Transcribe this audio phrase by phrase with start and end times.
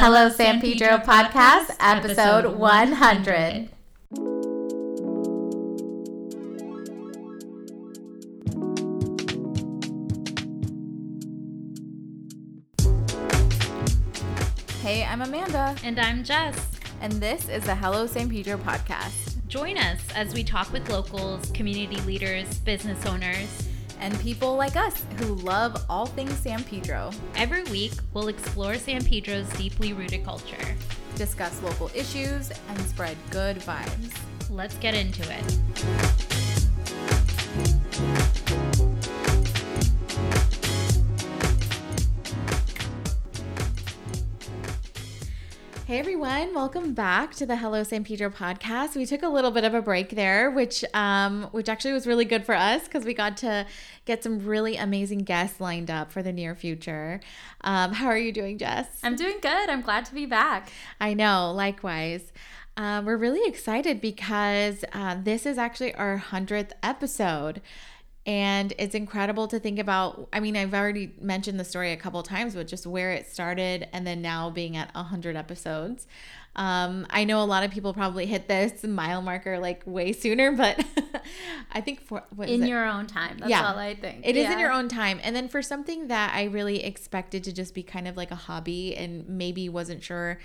[0.00, 3.68] Hello, San Pedro Podcast, episode 100.
[14.80, 16.56] Hey, I'm Amanda, And I'm Jess.
[17.00, 19.36] and this is the Hello San Pedro podcast.
[19.48, 23.67] Join us as we talk with locals, community leaders, business owners.
[24.00, 29.04] And people like us who love all things San Pedro, Every week, we'll explore San
[29.04, 30.76] Pedro's deeply rooted culture.
[31.16, 34.16] discuss local issues, and spread good vibes.
[34.50, 35.58] Let's get into it.
[45.88, 48.94] Hey everyone, welcome back to the Hello San Pedro podcast.
[48.94, 52.26] We took a little bit of a break there, which um which actually was really
[52.26, 53.64] good for us because we got to
[54.04, 57.22] get some really amazing guests lined up for the near future.
[57.62, 58.86] Um, how are you doing, Jess?
[59.02, 59.70] I'm doing good.
[59.70, 60.70] I'm glad to be back.
[61.00, 62.34] I know, likewise.
[62.76, 67.62] Uh, we're really excited because uh, this is actually our 100th episode.
[68.28, 70.28] And it's incredible to think about.
[70.34, 73.88] I mean, I've already mentioned the story a couple times, but just where it started
[73.94, 76.06] and then now being at 100 episodes.
[76.54, 80.52] Um, I know a lot of people probably hit this mile marker like way sooner,
[80.56, 80.84] but
[81.72, 83.38] I think for In your own time.
[83.38, 83.66] That's Yeah.
[83.66, 84.20] all I think.
[84.26, 85.20] It is in your own time.
[85.22, 88.34] And then for something that I really expected to just be kind of like a
[88.34, 90.38] hobby and maybe wasn't sure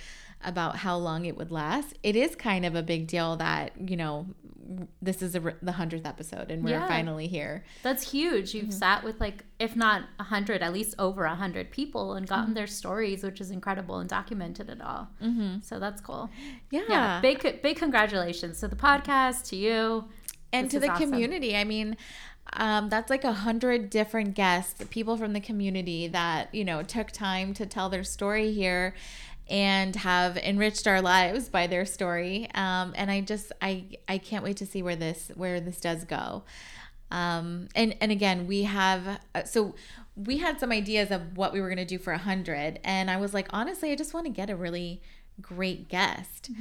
[0.46, 3.98] about how long it would last, it is kind of a big deal that, you
[3.98, 4.28] know,
[5.02, 6.88] this is a, the 100th episode and we're Yeah.
[6.88, 7.64] finally here.
[7.84, 8.50] That's huge.
[8.54, 8.66] Mm-hmm.
[8.68, 12.26] You've sat with like, if not a hundred, at least over a hundred people and
[12.26, 12.36] Mm-hmm.
[12.36, 15.10] gotten their stories, which is incredible, and documented it all.
[15.22, 15.58] Mm-hmm.
[15.62, 16.30] So that's cool.
[16.72, 16.82] Yeah.
[16.90, 20.06] Yeah, big big congratulations to the podcast, to you.
[20.52, 21.12] and This to the awesome.
[21.12, 21.56] community.
[21.56, 21.98] I mean,
[22.54, 27.12] um, that's like a hundred different guests, people from the community that you know took
[27.12, 28.94] time to tell their story here,
[29.50, 32.50] and have enriched our lives by their story.
[32.54, 36.06] Um, and I just I I can't wait to see where this where this does
[36.06, 36.44] go.
[37.12, 39.76] Um, and and again, we have uh, so
[40.16, 43.18] we had some ideas of what we were gonna do for a hundred, and I
[43.18, 45.02] was like, honestly, I just want to get a really
[45.42, 46.52] great guest.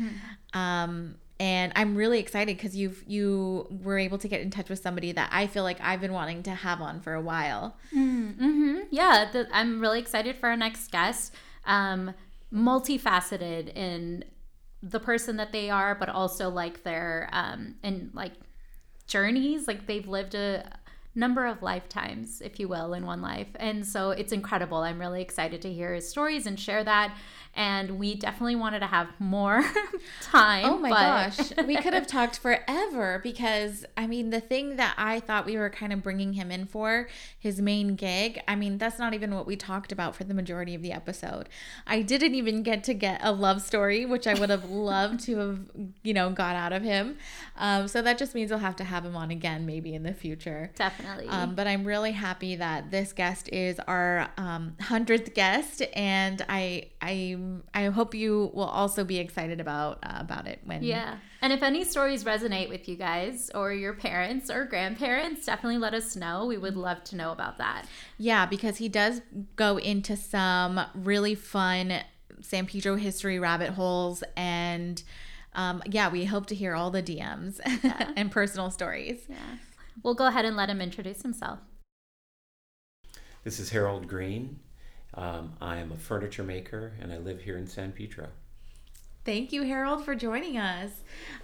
[0.54, 4.78] Um, and I'm really excited because you've you were able to get in touch with
[4.78, 7.76] somebody that I feel like I've been wanting to have on for a while.
[7.92, 8.80] Mm-hmm.
[8.90, 11.34] Yeah, the, I'm really excited for our next guest.
[11.64, 12.14] Um,
[12.52, 14.24] multifaceted in
[14.82, 18.32] the person that they are, but also like their um, and like
[19.06, 19.66] journeys.
[19.66, 20.78] Like they've lived a
[21.14, 24.78] number of lifetimes, if you will, in one life, and so it's incredible.
[24.78, 27.16] I'm really excited to hear his stories and share that.
[27.54, 29.62] And we definitely wanted to have more
[30.22, 30.64] time.
[30.64, 34.94] Oh my but- gosh, we could have talked forever because I mean, the thing that
[34.96, 37.08] I thought we were kind of bringing him in for,
[37.38, 40.74] his main gig, I mean, that's not even what we talked about for the majority
[40.74, 41.48] of the episode.
[41.86, 45.36] I didn't even get to get a love story, which I would have loved to
[45.38, 45.60] have,
[46.02, 47.18] you know, got out of him.
[47.56, 50.14] Um, so that just means we'll have to have him on again, maybe in the
[50.14, 50.70] future.
[50.74, 51.28] Definitely.
[51.28, 56.86] Um, but I'm really happy that this guest is our um, hundredth guest, and I
[57.00, 57.36] I
[57.74, 61.16] I hope you will also be excited about uh, about it when Yeah.
[61.40, 65.94] And if any stories resonate with you guys or your parents or grandparents, definitely let
[65.94, 66.46] us know.
[66.46, 67.86] We would love to know about that.
[68.18, 69.20] yeah because he does
[69.56, 72.00] go into some really fun
[72.40, 75.02] San Pedro history rabbit holes and.
[75.54, 77.60] Um, yeah, we hope to hear all the DMs
[78.16, 79.26] and personal stories.
[79.28, 79.36] Yeah.
[80.02, 81.58] We'll go ahead and let him introduce himself.
[83.44, 84.60] This is Harold Green.
[85.14, 88.28] Um, I am a furniture maker and I live here in San Pedro.
[89.24, 90.90] Thank you, Harold, for joining us.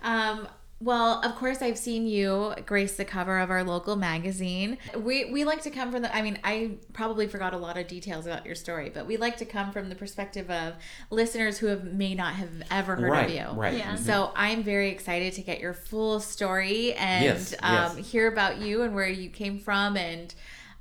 [0.02, 0.48] Um,
[0.80, 4.78] well, of course, I've seen you grace the cover of our local magazine.
[4.96, 6.14] We we like to come from the.
[6.14, 9.36] I mean, I probably forgot a lot of details about your story, but we like
[9.38, 10.74] to come from the perspective of
[11.10, 13.60] listeners who have may not have ever heard right, of you.
[13.60, 13.76] right.
[13.76, 13.94] Yeah.
[13.96, 13.98] mhm.
[13.98, 18.10] So I'm very excited to get your full story and Yes, um, yes.
[18.12, 20.32] hear about you and where you came from and.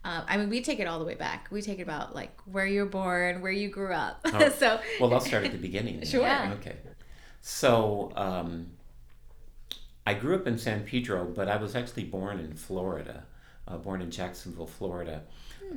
[0.08, 1.50] Um, I mean, we take it all the way back.
[1.52, 4.26] We take it about like where you were born, where you grew up.
[4.58, 6.02] So, well, I'll start at the beginning.
[6.06, 6.22] Sure.
[6.22, 6.54] Yeah.
[6.60, 6.78] Okay.
[7.42, 8.68] So, um,
[10.06, 13.26] I grew up in San Pedro, but I was actually born in Florida,
[13.68, 15.24] uh, born in Jacksonville, Florida.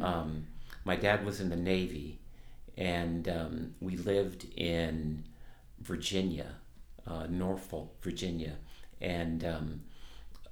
[0.01, 0.47] Um,
[0.85, 2.21] my dad was in the Navy,
[2.77, 5.25] and um, we lived in
[5.81, 6.55] Virginia,
[7.05, 8.59] uh, Norfolk, Virginia.
[9.01, 9.45] And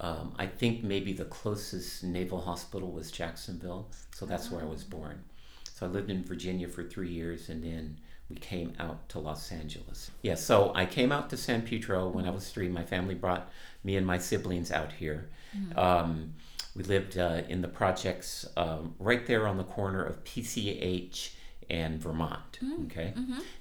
[0.01, 4.85] um, I think maybe the closest naval hospital was Jacksonville, so that's where I was
[4.85, 5.25] born.
[5.73, 7.99] So I lived in Virginia for three years, and then
[8.29, 10.11] we came out to Los Angeles.
[10.23, 12.69] Yeah, so I came out to San Pedro when I was three.
[12.69, 13.51] My family brought
[13.85, 15.31] me and my siblings out here.
[15.77, 16.35] Um,
[16.77, 21.31] we lived uh, in the projects um, right there on the corner of PCH
[21.71, 22.59] and Vermont.
[22.87, 23.15] Okay,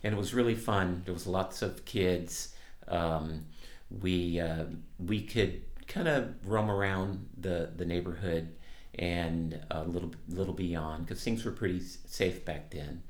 [0.03, 1.01] and it was really fun.
[1.05, 2.53] There was lots of kids.
[2.87, 3.45] Um,
[3.89, 4.65] we uh,
[4.99, 8.49] we could kind of roam around the the neighborhood
[8.95, 13.03] and a little little beyond because things were pretty safe back then.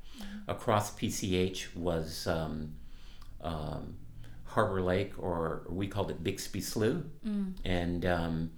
[0.48, 2.72] Across PCH was um,
[3.40, 3.96] um,
[4.44, 7.04] Harbor Lake, or we called it Bixby Slough,
[7.64, 8.50] and um,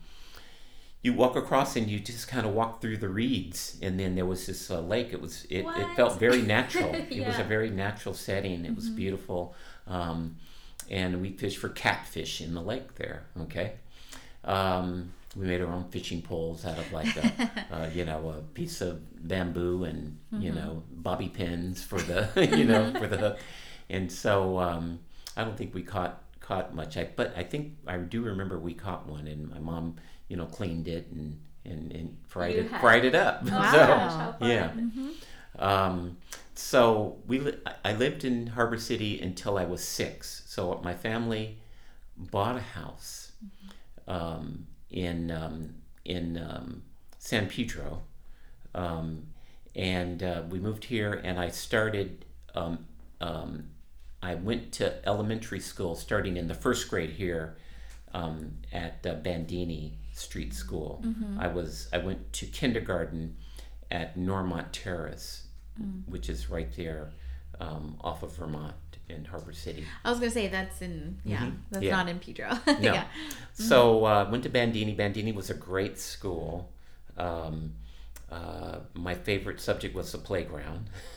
[1.03, 4.27] you walk across and you just kind of walk through the reeds, and then there
[4.27, 5.13] was this uh, lake.
[5.13, 6.95] It was it, it felt very natural.
[6.95, 8.65] It was a very natural setting.
[8.65, 9.55] It was beautiful,
[9.87, 10.37] um,
[10.91, 13.25] and we fished for catfish in the lake there.
[13.43, 13.75] Okay.
[14.45, 18.41] Um, we made our own fishing poles out of like a, uh, you know, a
[18.55, 23.39] piece of bamboo and you know bobby pins for the you know for the hook,
[23.89, 24.99] and so um,
[25.37, 26.97] I don't think we caught caught much.
[26.97, 29.97] I, but I think I do remember we caught one, and my mom
[30.29, 33.45] you know cleaned it and and, and fried You it had- fried it up.
[33.49, 33.51] Wow.
[33.73, 34.49] gosh, how fun.
[34.51, 34.73] yeah.
[35.59, 36.17] Um,
[36.55, 40.43] so we li- I lived in Harbor City until I was six.
[40.47, 41.59] So my family
[42.17, 43.20] bought a house
[44.11, 45.75] um, in um,
[46.05, 46.83] in um,
[47.19, 48.03] San Pedro,
[48.75, 49.29] um,
[49.77, 51.21] and uh, we moved here.
[51.25, 52.27] And I started.
[52.55, 52.87] Um,
[53.21, 53.69] um,
[54.23, 57.57] I went to elementary school starting in the first grade here
[58.13, 61.03] um, at uh, Bandini Street School.
[61.39, 63.37] I was I went to kindergarten
[63.91, 65.47] at Normont Terrace,
[66.07, 67.13] which is right there
[67.61, 68.75] um, off of Vermont
[69.11, 69.85] in Harbor City.
[70.05, 71.57] I was gonna say that's in yeah, Mhm.
[71.71, 71.97] that's Yeah.
[71.97, 72.51] not in Pedro.
[72.67, 72.93] No.
[72.95, 73.05] yeah.
[73.53, 74.95] So uh, went to Bandini.
[74.95, 76.73] Bandini was a great school.
[77.17, 77.75] Um,
[78.31, 80.89] uh, my favorite subject was the playground,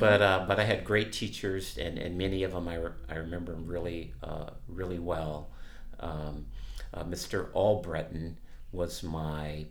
[0.00, 3.14] but uh, but I had great teachers, and, and many of them I, re- I
[3.16, 5.50] remember really uh, really well.
[6.00, 6.46] Um,
[6.92, 7.50] uh, Mr.
[7.52, 8.34] Albreton
[8.72, 9.66] was my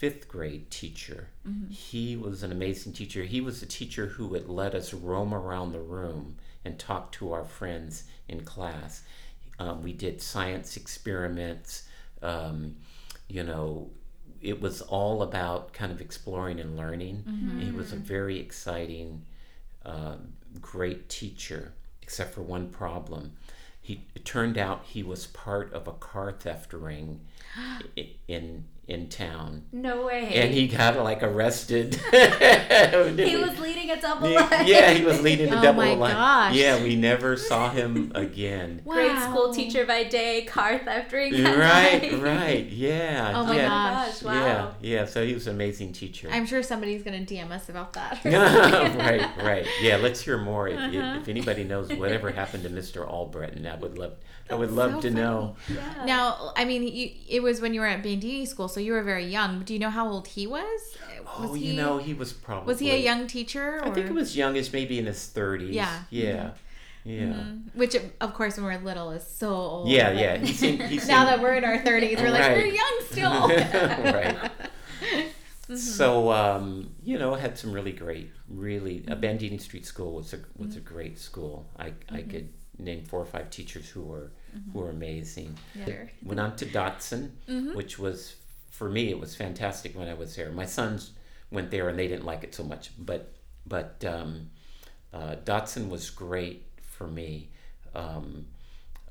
[0.00, 1.28] fifth grade teacher.
[1.70, 3.22] He was an amazing teacher.
[3.22, 7.34] He was a teacher who would let us roam around the room and talk to
[7.34, 9.02] our friends in class.
[9.58, 11.84] Um, we did science experiments.
[12.22, 12.76] Um,
[13.28, 13.90] you know,
[14.40, 17.60] it was all about kind of exploring and learning.
[17.60, 19.26] He was a very exciting,
[19.84, 20.16] uh,
[20.62, 23.32] great teacher, except for one problem.
[23.82, 27.20] He it turned out he was part of a car theft ring
[28.28, 30.28] in in town, No way.
[30.34, 31.94] and he got like arrested.
[32.10, 34.66] He was leading a double life.
[34.66, 36.12] yeah, he was leading a Oh double my line.
[36.12, 36.54] gosh.
[36.54, 38.82] Yeah, we never saw him again.
[38.86, 39.30] Great Wow.
[39.30, 42.22] school teacher by day, car theft ring at right, night.
[42.22, 44.22] right, yeah, Oh my yeah, gosh.
[44.22, 44.32] wow.
[44.32, 45.04] yeah, yeah.
[45.06, 46.28] So he was an amazing teacher.
[46.30, 48.20] I'm sure somebody's gonna DM us about that.
[48.24, 49.66] right, right.
[49.80, 50.68] Yeah, let's hear more.
[50.68, 51.18] If, if, Uh-huh.
[51.20, 53.06] if anybody knows whatever happened to Mr.
[53.08, 54.14] Albreton, I would love,
[54.50, 55.56] I would love so to know.
[55.72, 56.04] Yeah.
[56.04, 59.02] Now, I mean, you, it was when you were at Bandini school, so you were
[59.02, 59.58] very young.
[59.58, 60.80] But do you know how old he was?
[61.26, 62.66] Oh, was you know, he was probably.
[62.66, 63.76] was he a young teacher?
[63.78, 63.84] Or?
[63.86, 65.70] I think he was youngish, maybe in his thirties.
[65.74, 66.02] Yeah.
[66.10, 66.50] Yeah.
[67.04, 67.22] Yeah.
[67.32, 67.74] Mhm.
[67.74, 69.88] Which, of course, when we're little, is so old.
[69.88, 70.36] Yeah, yeah.
[70.36, 70.82] He seemed.
[70.82, 72.56] He seemed now that we're in our 30s, we're like, Right.
[72.58, 73.48] we're young still.
[74.12, 74.50] right.
[75.76, 79.04] So um, you know, had some really great, really.
[79.08, 81.68] Uh, Bandini Street School was a was a great school.
[81.78, 82.48] I I could
[82.78, 84.32] name four or five teachers who were
[84.72, 85.56] who were amazing.
[85.76, 86.06] Yeah.
[86.24, 87.36] Went on to Dodson,
[87.74, 88.34] which was
[88.70, 90.50] for me it was fantastic when I was there.
[90.50, 91.12] My sons
[91.50, 93.32] went there and they didn't like it so much, but
[93.66, 94.50] but um,
[95.12, 97.50] uh, Dodson was great for me.
[97.94, 98.46] Um,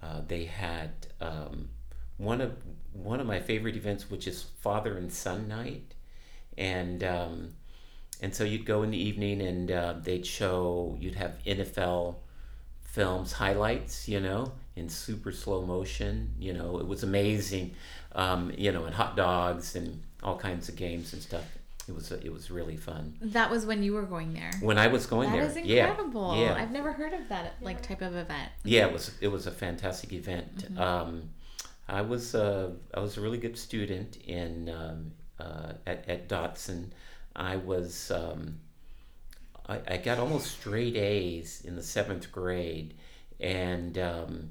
[0.01, 1.69] uh, they had um,
[2.17, 2.53] one of
[2.93, 5.93] one of my favorite events, which is father and son night,
[6.57, 7.53] and um,
[8.21, 12.15] and so you'd go in the evening and uh, they'd show you'd have NFL
[12.83, 16.33] films highlights, you know, in super slow motion.
[16.39, 17.75] You know, it was amazing.
[18.13, 21.43] Um, you know, and hot dogs and all kinds of games and stuff.
[21.87, 23.15] It was it was really fun.
[23.21, 24.51] That was when you were going there.
[24.61, 25.45] When I was going there.
[25.45, 26.39] That there, is yeah, incredible.
[26.39, 28.51] yeah, I've never heard of that like type of event.
[28.63, 30.67] yeah, it was it was a fantastic event.
[30.77, 31.29] Um,
[31.87, 36.93] I was uh, I was a really good student in um, uh, at at Dodson.
[37.35, 38.59] I was um,
[39.67, 42.93] I, I got almost straight A's in the seventh grade,
[43.39, 44.49] and um,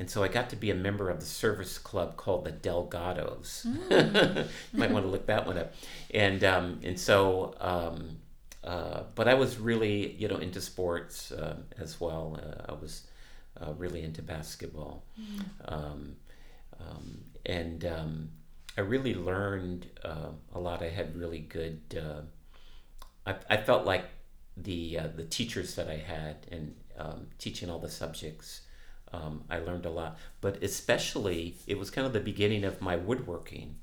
[0.00, 3.66] and so I got to be a member of the service club called the Delgados.
[4.72, 5.74] you might want to look that one up,
[6.12, 7.54] and um, and so.
[7.60, 8.16] Um,
[8.62, 12.38] uh, but I was really, you know, into sports uh, as well.
[12.42, 13.06] Uh, I was
[13.58, 15.02] uh, really into basketball,
[15.64, 16.16] um,
[16.78, 18.28] um, and um,
[18.76, 20.82] I really learned uh, a lot.
[20.82, 21.80] I had really good.
[21.96, 22.22] Uh,
[23.26, 24.04] I, I felt like
[24.58, 28.62] the uh, the teachers that I had and um, teaching all the subjects.
[29.12, 32.96] Um, I learned a lot, but especially it was kind of the beginning of my
[32.96, 33.76] woodworking.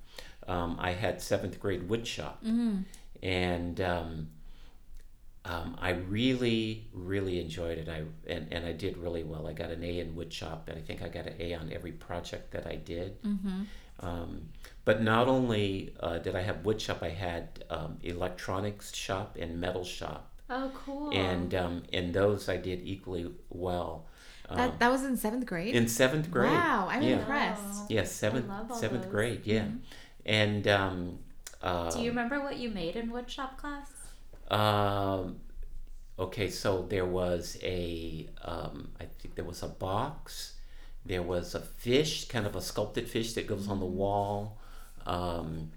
[0.48, 2.42] Um, I had seventh grade wood shop,
[3.22, 4.30] and um,
[5.46, 7.90] um, I really, really enjoyed it.
[7.90, 9.48] I and, and I did really well.
[9.48, 11.92] I got an A in woodshop, and I think I got an A on every
[11.92, 13.22] project that I did.
[13.24, 13.62] Mm-hmm.
[14.00, 14.50] Um,
[14.86, 19.84] but not only uh, did I have woodshop, I had um, electronics shop and metal
[19.84, 21.12] shop, Oh, cool.
[21.12, 24.06] and um, in those I did equally well.
[24.50, 25.76] That that was in seventh grade.
[25.76, 26.52] in seventh grade.
[26.52, 27.20] Wow, I'm yeah.
[27.20, 27.90] impressed.
[27.90, 29.12] Yes, seventh seventh those.
[29.12, 29.42] grade.
[29.44, 29.66] Yeah,
[30.26, 31.20] and um,
[31.62, 33.92] uh, Do you remember what you made in woodshop class?
[34.50, 35.38] Um,
[36.18, 40.54] okay, so there was a, um, I think there was a box.
[41.06, 44.60] There was a fish, kind of a sculpted fish that goes on the wall.
[45.06, 45.72] Um,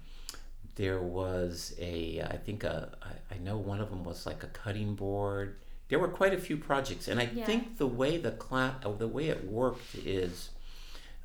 [0.76, 4.48] there was a, I think a, I, I know one of them was like a
[4.48, 5.56] cutting board.
[5.90, 7.44] There were quite a few projects, and I Yeah.
[7.44, 10.50] think the way the class, the way it worked is,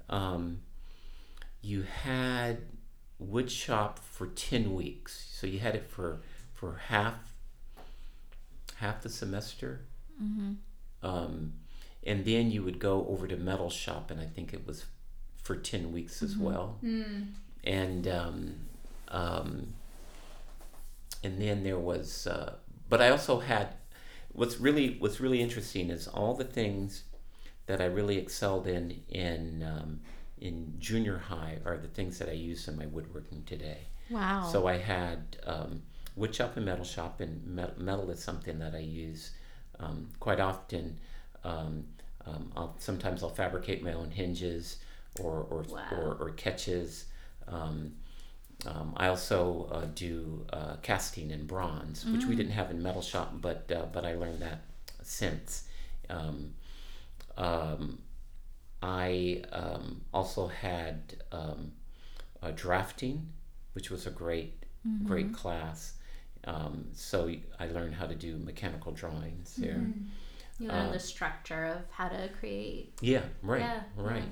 [0.09, 0.61] um,
[1.61, 2.63] you had
[3.19, 5.27] wood shop for 10 weeks.
[5.31, 6.21] So you had it for
[6.53, 7.33] for half
[8.77, 9.81] half the semester.
[11.03, 11.53] Um,
[12.03, 14.85] and then you would go over to metal shop and i think it was
[15.41, 16.79] for 10 weeks as well.
[17.63, 18.55] And um,
[19.09, 19.73] um,
[21.23, 22.55] and then there was uh,
[22.89, 23.69] but i also had
[24.35, 27.03] what's really what's really interesting is all the things
[27.67, 29.99] that i really excelled in in um,
[30.39, 33.79] in junior high are the things that i use in my woodworking today
[34.11, 34.47] Wow.
[34.51, 35.81] so I had um,
[36.15, 39.31] wood shop and metal shop, and metal, metal is something that I use
[39.79, 40.99] um, quite often.
[41.43, 41.85] Um,
[42.27, 44.77] um, I'll, sometimes I'll fabricate my own hinges
[45.19, 45.87] or or, Wow.
[45.91, 47.05] or, or catches.
[47.47, 47.93] Um,
[48.65, 53.01] um, I also uh, do uh, casting in bronze, which we didn't have in metal
[53.01, 54.61] shop, but uh, but I learned that
[55.03, 55.67] since.
[56.09, 56.53] Um,
[57.37, 57.99] um,
[58.81, 61.71] I um, also had um,
[62.55, 63.27] drafting,
[63.73, 64.63] which was a great,
[65.03, 65.93] great class.
[66.45, 69.89] Um, so I learned how to do mechanical drawings there.
[70.59, 72.93] You learn Uh, the structure of how to create.
[73.01, 74.23] Yeah, right, Yeah, right.
[74.23, 74.29] yeah.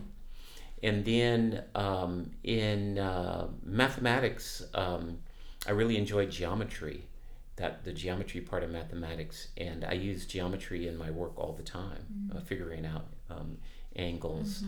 [0.83, 5.17] And then um, in uh, mathematics, um,
[5.65, 7.07] I really enjoyed geometry,
[7.55, 11.63] that the geometry part of mathematics, and I use geometry in my work all the
[11.63, 12.03] time,
[12.35, 13.57] uh, figuring out um,
[13.95, 14.63] angles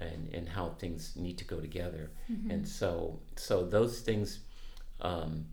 [0.00, 2.10] and, and how things need to go together.
[2.52, 4.40] And so, so those things
[5.00, 5.46] um,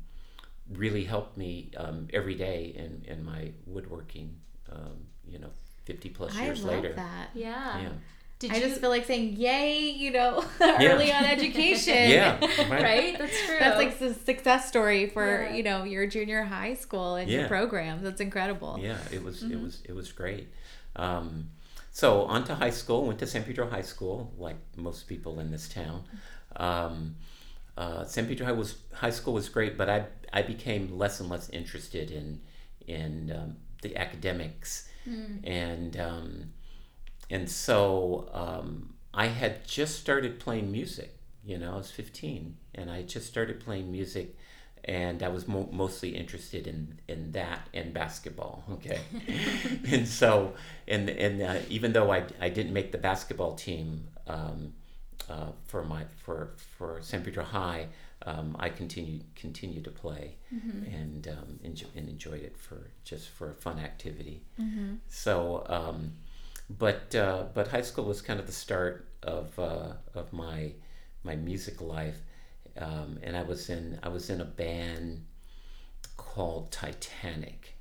[0.74, 4.36] really helped me um, every day in, in my woodworking.
[4.72, 5.52] Um, you know,
[5.86, 6.94] fifty plus I years love later.
[6.96, 7.30] that.
[7.34, 7.82] Yeah.
[7.82, 7.90] Yeah.
[8.40, 8.68] Did I you?
[8.68, 11.94] just feel like saying, "Yay!" You know, early on education.
[12.18, 12.38] Yeah,
[12.70, 12.70] right.
[12.84, 13.18] right.
[13.18, 13.58] That's true.
[13.60, 15.56] That's like a success story for Yeah.
[15.56, 17.48] you know your junior high school and your Yeah.
[17.48, 18.04] programs.
[18.04, 18.78] That's incredible.
[18.80, 19.54] Yeah, it was Mm-hmm.
[19.54, 20.48] it was it was great.
[20.96, 21.50] Um,
[21.92, 23.06] so on to high school.
[23.08, 26.04] Went to San Pedro High School, like most people in this town.
[26.58, 27.16] Um,
[27.76, 31.28] uh, San Pedro High was high school was great, but I I became less and
[31.30, 32.42] less interested in
[32.88, 34.88] in um, the academics,
[35.44, 36.52] and um,
[37.30, 41.14] and so um, I had just started playing music.
[41.44, 44.36] You know, I was fifteen, and I just started playing music,
[44.84, 48.64] and I was mo- mostly interested in in that and basketball.
[48.74, 49.00] Okay,
[49.92, 50.54] and so
[50.88, 54.74] and and uh, even though I, I didn't make the basketball team um,
[55.30, 57.88] uh, for my for for San Pedro High,
[58.26, 60.36] um, I continued continued to play
[60.94, 64.44] and um, enjoy, and enjoyed it for just for a fun activity.
[65.08, 66.12] So, um,
[66.70, 70.74] but uh, but high school was kind of the start of uh, of my
[71.24, 72.20] my music life,
[72.78, 75.26] um, and I was in I was in a band
[76.18, 77.74] called Titanic.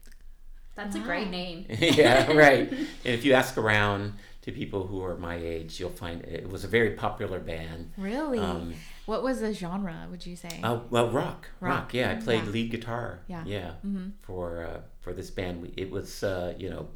[0.75, 1.65] That's a great name.
[1.71, 2.71] yeah, right.
[2.71, 4.13] And if you ask around
[4.43, 7.93] to people who are my age, you'll find it was a very popular band.
[7.97, 8.39] Really?
[8.39, 8.75] Um,
[9.07, 10.07] what was the genre?
[10.11, 10.61] Would you say?
[10.63, 11.73] Uh, well, rock, rock.
[11.73, 11.95] Rock.
[11.95, 12.51] Yeah, I played Yeah.
[12.51, 13.21] lead guitar.
[13.27, 13.43] Yeah.
[13.47, 13.73] yeah.
[13.87, 14.13] Mhm.
[14.23, 16.89] For uh, for this band, we, it was uh, you know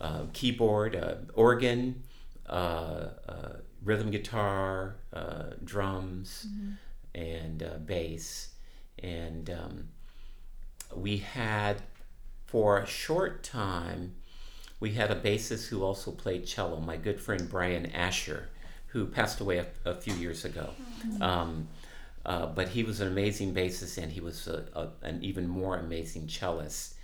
[0.00, 2.02] uh, keyboard, uh, organ,
[2.48, 3.52] uh, uh,
[3.82, 6.46] rhythm guitar, uh, drums,
[7.14, 8.50] and uh, bass,
[9.02, 9.88] and um,
[10.94, 11.82] we had
[12.46, 14.14] for a short time
[14.80, 16.80] we had a bassist who also played cello.
[16.80, 18.48] My good friend Brian Asher,
[18.88, 20.70] who passed away a, a few years ago.
[21.20, 21.68] Um,
[22.24, 25.76] uh, but he was an amazing bassist, and he was a, a, an even more
[25.78, 26.94] amazing cellist.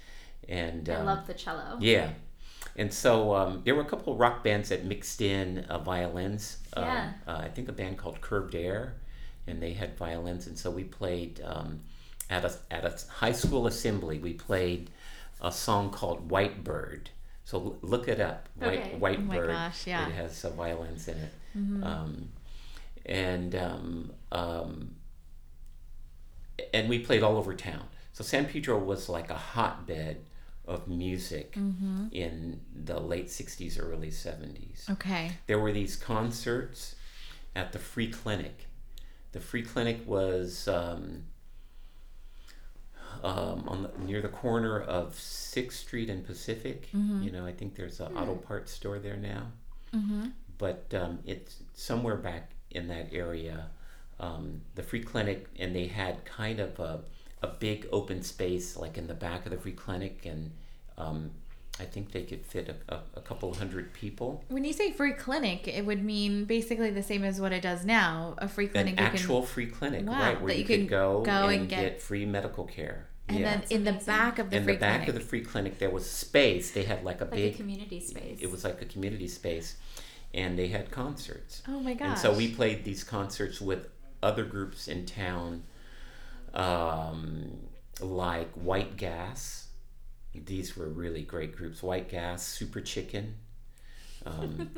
[0.49, 1.79] And I um, love the cello.
[1.81, 2.11] yeah.
[2.77, 6.59] And so um, there were a couple of rock bands that mixed in uh, violins.
[6.77, 7.13] Um, Yeah.
[7.27, 8.95] uh, I think a band called Curved Air,
[9.47, 10.47] and they had violins.
[10.49, 11.81] And so we played um,
[12.31, 14.19] at a at a high school assembly.
[14.19, 14.91] We played
[15.41, 17.11] a song called White Bird.
[17.45, 18.49] So l- look it up.
[18.57, 18.97] White Okay.
[18.97, 19.51] White Oh my Bird.
[19.51, 20.09] gosh, yeah.
[20.09, 21.33] It has uh, violins in it.
[21.85, 22.29] Um,
[23.07, 24.97] and um, um,
[26.73, 27.85] and we played all over town.
[28.13, 30.25] So San Pedro was like a hotbed
[30.67, 31.57] of music
[32.13, 34.89] in the late 60s, early 70s.
[34.91, 35.33] Okay.
[35.47, 36.95] There were these concerts
[37.55, 38.67] at the Free Clinic.
[39.33, 41.25] The Free Clinic was um,
[43.23, 46.89] um, on the, near the corner of Sixth Street and Pacific.
[47.25, 49.47] You know, I think there's an auto parts store there now.
[50.59, 53.67] But um, it's somewhere back in that area.
[54.21, 57.01] Um, the Free Clinic, and they had kind of a,
[57.45, 60.51] a big open space, like in the back of the Free Clinic, and
[60.97, 61.31] um,
[61.79, 64.29] I think they could fit a, a, a couple hundred people.
[64.49, 67.85] When you say free clinic, it would mean basically the same as what it does
[67.85, 68.35] now.
[68.39, 70.87] A free clinic An you actual free clinic, Wow, right, where you, you could can
[70.87, 72.99] go, go and, and get, get- free medical care.
[73.29, 73.57] and yeah.
[73.57, 75.09] then in the back of the in free the back clinic.
[75.09, 76.71] of the free clinic, there was space.
[76.71, 77.55] They had like a Like big.
[77.55, 78.39] a community space.
[78.41, 79.77] it was like a community space,
[80.33, 81.63] and they had concerts.
[81.69, 82.09] oh my gosh.
[82.11, 83.89] And so we played these concerts with
[84.23, 85.65] other groups in town,
[86.55, 87.51] um,
[88.01, 89.69] like White Gas.
[90.35, 91.83] These were really great groups.
[91.83, 93.35] White Gas, Super Chicken.
[94.27, 94.71] Um,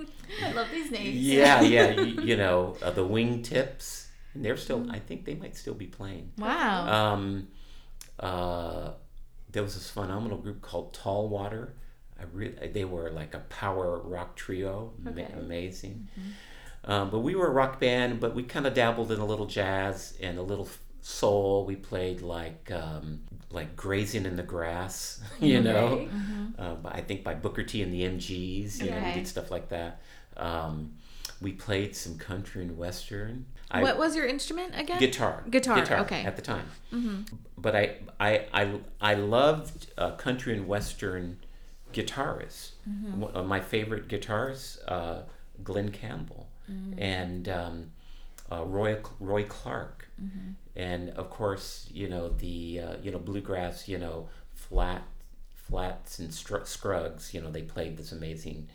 [0.44, 1.16] I love these names.
[1.16, 1.90] yeah, yeah.
[2.00, 4.06] You, you know, uh, the Wingtips.
[4.34, 6.32] And they're still, I think they might still be playing.
[6.36, 7.12] Wow.
[7.14, 7.48] Um,
[8.20, 8.90] uh,
[9.50, 11.74] there was this phenomenal group called Tall Water.
[12.20, 15.28] I really, they were like a power rock trio, Ma- Okay.
[15.38, 16.08] amazing.
[16.84, 19.46] Um, but we were a rock band, but we kind of dabbled in a little
[19.46, 20.68] jazz and a little
[21.06, 21.64] soul.
[21.64, 23.20] We played like um,
[23.50, 25.86] like grazing in the grass, you know.
[25.86, 26.08] Okay.
[26.58, 29.14] Uh, by- I think by Booker T and the MGs, you know, we Okay.
[29.14, 30.00] did stuff like that.
[30.36, 30.94] Um,
[31.40, 33.46] we played some country and western.
[33.70, 34.98] I, what was your instrument again?
[35.00, 36.22] guitar Guitar, okay.
[36.24, 36.66] at the time
[37.58, 41.38] but i i i, I loved uh, country and western
[41.92, 42.70] guitarists
[43.34, 45.22] of my favorite guitarists uh,
[45.64, 46.46] Glen Campbell
[46.96, 47.90] and um,
[48.52, 50.08] uh, roy roy clark
[50.76, 55.02] and of course you know the uh, you know bluegrass you know flat
[55.54, 58.68] flats and str- scruggs you know they played this amazing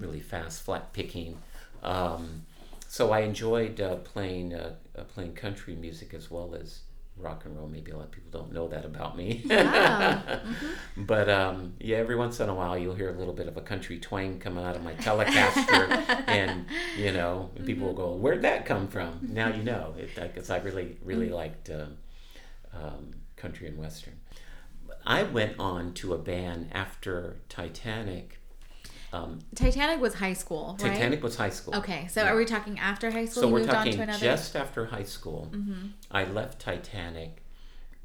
[0.00, 1.38] really fast flat picking.
[1.82, 2.42] Um,
[2.88, 6.80] so I enjoyed uh, playing uh, uh, playing country music as well as
[7.16, 7.68] rock and roll.
[7.68, 9.44] Maybe a lot of people don't know that about me.
[9.48, 10.22] Wow.
[10.96, 13.60] but um, yeah, every once in a while you'll hear a little bit of a
[13.60, 16.66] country twang coming out of my Telecaster, and
[16.98, 20.58] you know, and people will go, "Where'd that come from?" Now you know, because I
[20.58, 21.86] really really liked uh,
[22.72, 24.14] um, country and western.
[25.06, 28.40] I went on to a band after Titanic.
[29.14, 30.90] Um, Titanic was high school, right?
[30.90, 31.76] Titanic was high school.
[31.76, 33.42] Okay, so are we talking after high school?
[33.42, 34.18] So you we're moved on talking to another.
[34.18, 35.52] just after high school.
[36.10, 37.42] I left Titanic,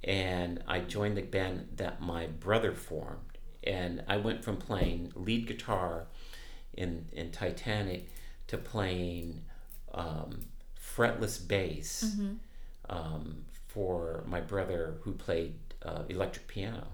[0.04, 3.38] and I joined the band that my brother formed.
[3.64, 6.08] And I went from playing lead guitar
[6.74, 8.10] in in Titanic
[8.48, 9.42] to playing
[9.94, 10.42] um,
[10.80, 12.18] fretless bass
[12.88, 16.88] um, for my brother who played uh, electric piano,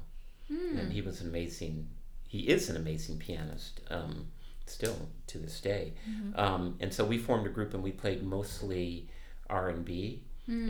[0.50, 1.90] and he was an amazing.
[2.36, 3.82] He is an amazing pianist.
[3.90, 4.28] Um,
[4.68, 5.94] still to this day.
[6.36, 9.08] Um, and so we formed a group and we played mostly
[9.50, 10.24] R and B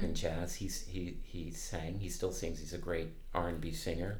[0.03, 0.55] and jazz.
[0.55, 1.99] He's he he sang.
[1.99, 2.59] He still sings.
[2.59, 4.17] He's a great R and B singer.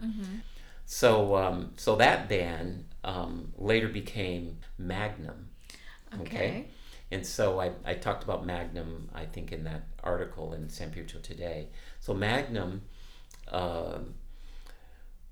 [0.86, 5.50] So um, so that band um, later became Magnum.
[6.22, 6.68] Okay.
[7.12, 11.20] And so I, I talked about Magnum, I think, in that article in San Pedro
[11.20, 11.68] today.
[12.00, 12.82] So Magnum
[13.52, 14.16] um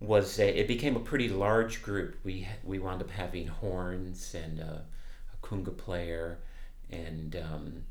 [0.03, 2.17] was a, it became a pretty large group.
[2.23, 4.85] We we wound up having horns and a,
[5.33, 6.39] a conga player,
[6.91, 7.83] and um,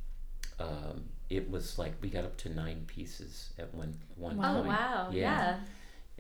[0.61, 4.67] um, it was like we got up to nine pieces at one one Oh time.
[4.67, 5.09] wow.
[5.13, 5.21] Yeah.
[5.21, 5.61] Yeah.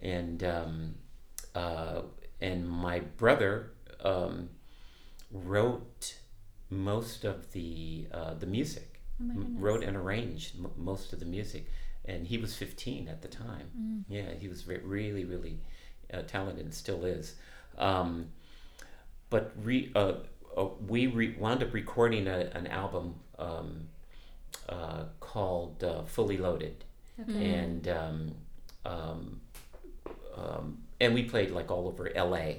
[0.01, 0.95] And um,
[1.55, 2.03] uh,
[2.41, 3.73] and my brother
[4.05, 4.51] um,
[5.33, 6.17] wrote
[6.71, 11.27] most of the uh, the music, Oh M- wrote and arranged m- most of the
[11.27, 11.67] music,
[12.05, 13.71] and he was 15 at the time.
[13.79, 14.05] Mm.
[14.09, 15.61] Yeah, he was ve- really really
[16.13, 17.35] uh, talented and still is.
[17.79, 18.29] Um,
[19.31, 20.15] but re, uh,
[20.57, 23.89] uh, we re- wound up recording a, an album um,
[24.69, 26.85] uh, called uh, Fully Loaded,
[27.21, 27.55] Okay.
[27.55, 28.35] and um,
[28.85, 29.41] um,
[30.37, 32.53] um, and we played like all over LA,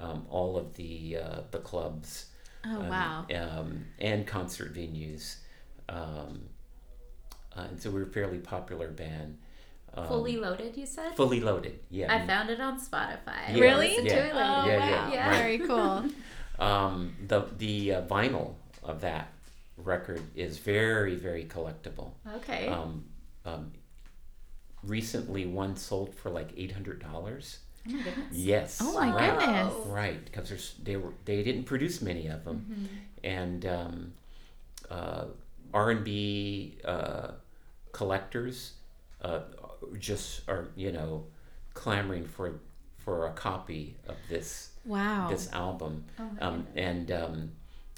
[0.00, 2.26] um, all of the uh, the clubs.
[2.66, 3.26] Oh um, wow.
[3.34, 5.36] Um, and concert venues,
[5.88, 6.42] um,
[7.56, 9.38] uh, and so we were a fairly popular band.
[9.96, 11.14] Um, Fully loaded, you said?
[11.16, 12.12] fully loaded, yeah.
[12.12, 13.48] I found it on Spotify.
[13.54, 13.94] Yeah, Really?
[13.94, 14.14] Yeah.
[14.14, 14.34] to it later.
[14.34, 14.88] Oh Yeah, wow.
[14.88, 15.28] yeah, Yeah.
[15.30, 15.38] right.
[15.38, 16.04] Very cool.
[16.58, 18.54] Um, the the uh, vinyl
[18.84, 19.26] of that
[19.76, 22.12] record is very very collectible.
[22.36, 22.68] Okay.
[22.68, 23.04] Um,
[23.44, 23.72] um,
[24.82, 27.58] recently, one sold for like eight hundred dollars.
[27.88, 28.26] oh my goodness.
[28.32, 28.78] Yes.
[28.82, 29.38] Oh my right.
[29.38, 29.74] goodness.
[29.86, 32.86] Right, because there's they were they didn't produce many of them, Mm-hmm.
[33.24, 34.12] and um,
[34.90, 35.24] uh,
[35.72, 37.32] R and B uh,
[37.92, 38.74] collectors
[39.22, 39.40] uh,
[39.98, 41.24] just are you know
[41.74, 42.60] clamoring for
[42.98, 45.28] for a copy of this Wow.
[45.30, 47.52] this album, Oh um, and um,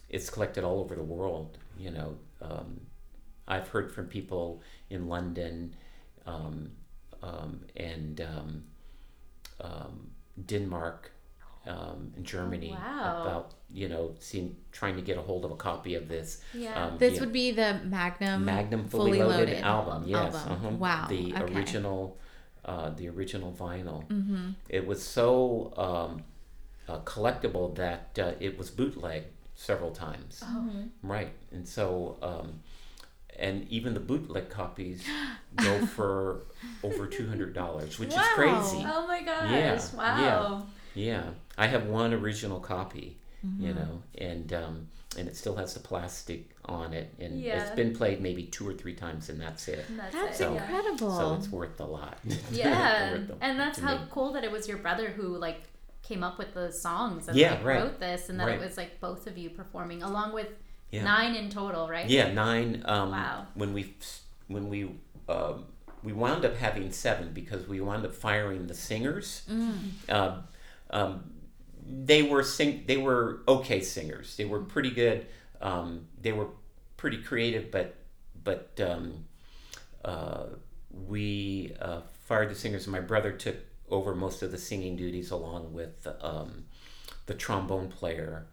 [0.09, 1.59] it's collected all over the world.
[1.77, 2.81] You know, um,
[3.49, 5.75] I've heard from people in London
[6.27, 6.71] um,
[7.23, 8.63] um, and um,
[9.61, 10.11] um,
[10.47, 11.11] Denmark
[11.67, 13.23] um, and Germany wow.
[13.23, 16.41] about you know seeing trying to get a hold of a copy of this.
[16.55, 16.87] Yeah.
[16.87, 20.05] Um, This yeah, would be the Magnum Magnum fully, Fully loaded, Loaded album.
[20.07, 20.53] Yes, album.
[20.53, 20.69] uh-huh.
[20.77, 21.55] Wow, The okay.
[21.55, 22.17] original,
[22.65, 24.07] uh, the original vinyl.
[24.09, 24.51] Mm-hmm.
[24.69, 26.23] It was so um,
[26.89, 30.43] uh, collectible that uh, it was bootlegged several times.
[30.45, 30.71] Oh.
[31.03, 32.61] Right, and so um,
[33.39, 35.03] and even the bootleg copies
[35.57, 36.43] go for
[36.85, 38.21] over two hundred dollars, which Wow.
[38.23, 38.85] is crazy.
[38.89, 39.51] Oh my gosh!
[39.51, 40.67] Yeah, Wow.
[40.95, 41.25] Yeah,
[41.59, 43.19] I have one original copy,
[43.59, 43.79] you Mm-hmm.
[43.79, 47.61] know, and um, and it still has the plastic on it, and Yeah.
[47.63, 49.85] it's been played maybe two or three times, and that's it.
[49.89, 50.45] And That's, That's it.
[50.45, 51.17] So- incredible.
[51.17, 52.19] So it's worth a lot.
[52.53, 54.05] Yeah, Worth a- and that's how me.
[54.11, 55.63] cool that it was your brother who like
[56.03, 57.83] came up with the songs and Yeah, like, right.
[57.83, 58.61] wrote this, and that Right.
[58.61, 60.49] it was like both of you performing along with
[60.91, 61.05] Yeah.
[61.05, 62.09] nine in total, right?
[62.09, 62.83] Yeah, nine.
[62.85, 63.47] Um, Wow.
[63.55, 63.95] When we
[64.49, 64.91] when we
[65.29, 65.65] um,
[66.05, 69.43] we wound up having seven because we wound up firing the singers.
[69.51, 69.79] Mm.
[70.09, 70.37] Uh,
[70.91, 71.31] um,
[71.89, 72.85] they were sing.
[72.87, 74.37] They were okay singers.
[74.37, 75.27] They were pretty good.
[75.61, 76.49] Um, they were
[76.97, 77.95] pretty creative, but
[78.43, 79.25] but um,
[80.05, 80.47] uh,
[80.91, 82.87] we uh, fired the singers.
[82.87, 83.57] My brother took
[83.91, 86.65] over most of the singing duties along with um,
[87.27, 88.47] the trombone player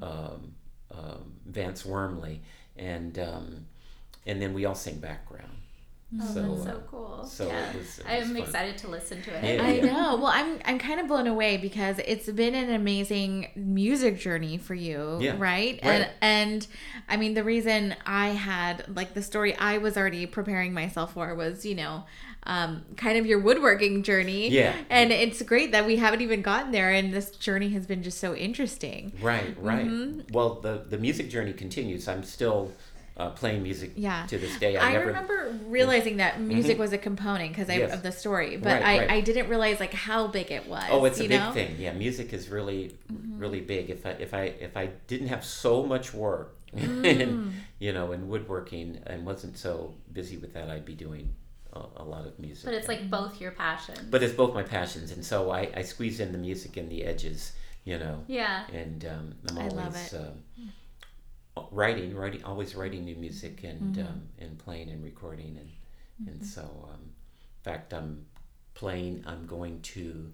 [0.00, 0.54] um,
[0.90, 2.42] um, Vance Wormley,
[2.76, 3.66] and um,
[4.26, 5.57] and then we all sing background.
[6.20, 7.24] Oh, so that's uh, so cool.
[7.26, 7.70] so yeah.
[7.70, 8.36] it was, it was I'm fun.
[8.38, 9.56] excited to listen to it.
[9.56, 9.62] Yeah.
[9.62, 10.16] I know.
[10.16, 14.74] Well, I'm I'm kind of blown away because it's been an amazing music journey for
[14.74, 15.34] you, Yeah.
[15.36, 15.78] right?
[15.82, 15.82] Right.
[15.82, 16.66] And and
[17.10, 21.34] I mean the reason I had like the story I was already preparing myself for
[21.34, 22.04] was, you know,
[22.44, 24.48] um, kind of your woodworking journey.
[24.48, 24.74] Yeah.
[24.88, 28.18] And it's great that we haven't even gotten there and this journey has been just
[28.18, 29.12] so interesting.
[29.20, 29.84] Right, right.
[29.84, 30.32] Mm-hmm.
[30.32, 32.08] Well, the the music journey continues.
[32.08, 32.72] I'm still
[33.18, 34.26] uh, playing music Yeah.
[34.26, 34.76] to this day.
[34.76, 35.06] I, I, never.
[35.06, 37.92] remember realizing that music was a component because Yes.
[37.92, 39.10] of the story, but Right, I, right.
[39.10, 40.84] I didn't realize like how big it was.
[40.90, 41.52] Oh, it's a big know?
[41.52, 41.76] thing.
[41.78, 43.38] Yeah, music is really, Mm-hmm.
[43.38, 43.90] really big.
[43.90, 47.04] If I if I if I didn't have so much work, Mm.
[47.04, 51.34] in, you know, in woodworking and wasn't so busy with that, I'd be doing
[51.72, 52.66] a, a lot of music.
[52.66, 54.00] But it's like both your passions.
[54.10, 57.04] But it's both my passions, and so I, I squeeze in the music in the
[57.04, 57.52] edges,
[57.84, 58.22] you know.
[58.26, 58.64] yeah.
[58.72, 60.14] And um, I'm I always love it.
[60.14, 60.70] um,
[61.70, 64.06] writing, writing, always writing new music and Mm-hmm.
[64.08, 68.26] um, and playing and recording, and and so um, in fact, I'm
[68.74, 69.24] playing.
[69.26, 70.32] I'm going to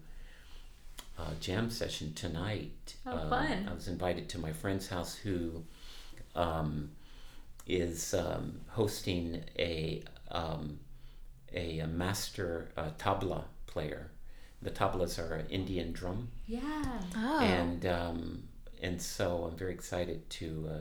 [1.17, 2.95] a jam session tonight.
[3.05, 3.67] Oh, Um, fun.
[3.69, 5.63] I was invited to my friend's house who
[6.35, 6.91] um,
[7.67, 10.79] is um, hosting a um,
[11.53, 14.11] a, a master uh, tabla player.
[14.61, 16.99] The tablas are an Indian drum, Yeah.
[17.15, 17.39] Oh.
[17.39, 18.43] and um,
[18.81, 20.77] and so I'm very excited to uh,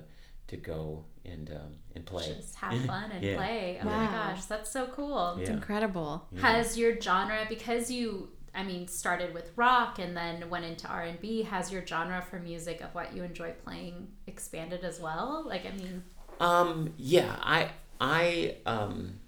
[0.48, 2.34] to go and um, and play.
[2.36, 3.36] Just have fun and Yeah.
[3.36, 3.78] play.
[3.82, 3.92] Oh Wow.
[3.98, 5.36] my gosh, that's so cool.
[5.38, 5.56] it's Yeah.
[5.56, 6.28] incredible.
[6.40, 11.42] Has your genre because you I mean started with rock and then went into R&B,
[11.42, 15.44] has your genre for music of what you enjoy playing expanded as well?
[15.46, 16.04] Like I mean,
[16.40, 19.20] Um, yeah, I I um,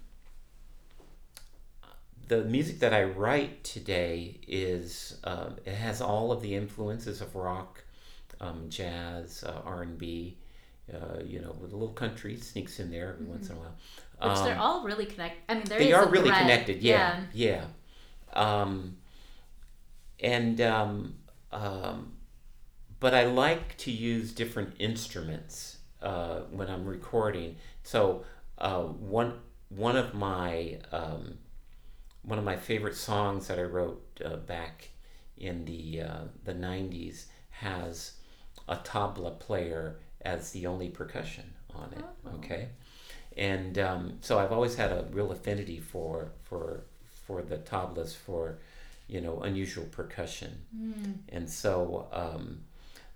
[2.27, 7.35] the music that I write today is uh, it has all of the influences of
[7.35, 7.83] rock,
[8.41, 10.37] um, jazz, uh, R and B.
[10.93, 13.75] Uh, you know, with a little country sneaks in there every once in a while.
[14.21, 15.41] which they're Um, all really connected.
[15.49, 16.41] I mean, they are really thread.
[16.41, 16.81] connected.
[16.81, 17.65] Yeah, yeah.
[18.33, 18.97] Um,
[20.19, 21.15] and um,
[21.51, 22.13] um,
[22.99, 27.57] but I like to use different instruments uh, when I'm recording.
[27.83, 28.23] So
[28.57, 29.33] uh, one
[29.69, 31.37] one of my um,
[32.23, 34.89] one of my favorite songs that I wrote uh, back
[35.37, 38.13] in the uh, the '90s has
[38.67, 42.03] a tabla player as the only percussion on it.
[42.35, 42.69] Okay,
[43.37, 46.83] and um, so I've always had a real affinity for for
[47.25, 48.57] for the tablas for
[49.07, 50.61] you know unusual percussion,
[51.29, 52.59] and so um,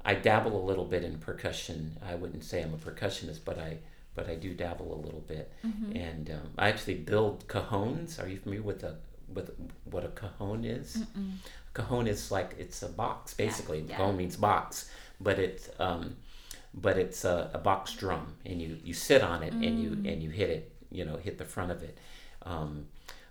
[0.05, 1.97] I dabble a little bit in percussion.
[2.05, 3.77] I wouldn't say I'm a percussionist, but I
[4.15, 5.51] but I do dabble a little bit,
[5.95, 8.21] and um, I actually build cajones.
[8.21, 8.95] Are you familiar with a
[9.33, 9.51] with
[9.85, 10.97] what a cajon is?
[11.73, 13.79] Cajon is like it's a box basically.
[13.87, 13.97] yeah.
[13.97, 14.89] Cajon means box,
[15.21, 16.17] but it's um,
[16.73, 20.21] but it's a, a box drum, and you you sit on it and you and
[20.23, 20.71] you hit it.
[20.89, 21.97] You know, hit the front of it.
[22.43, 22.87] Um,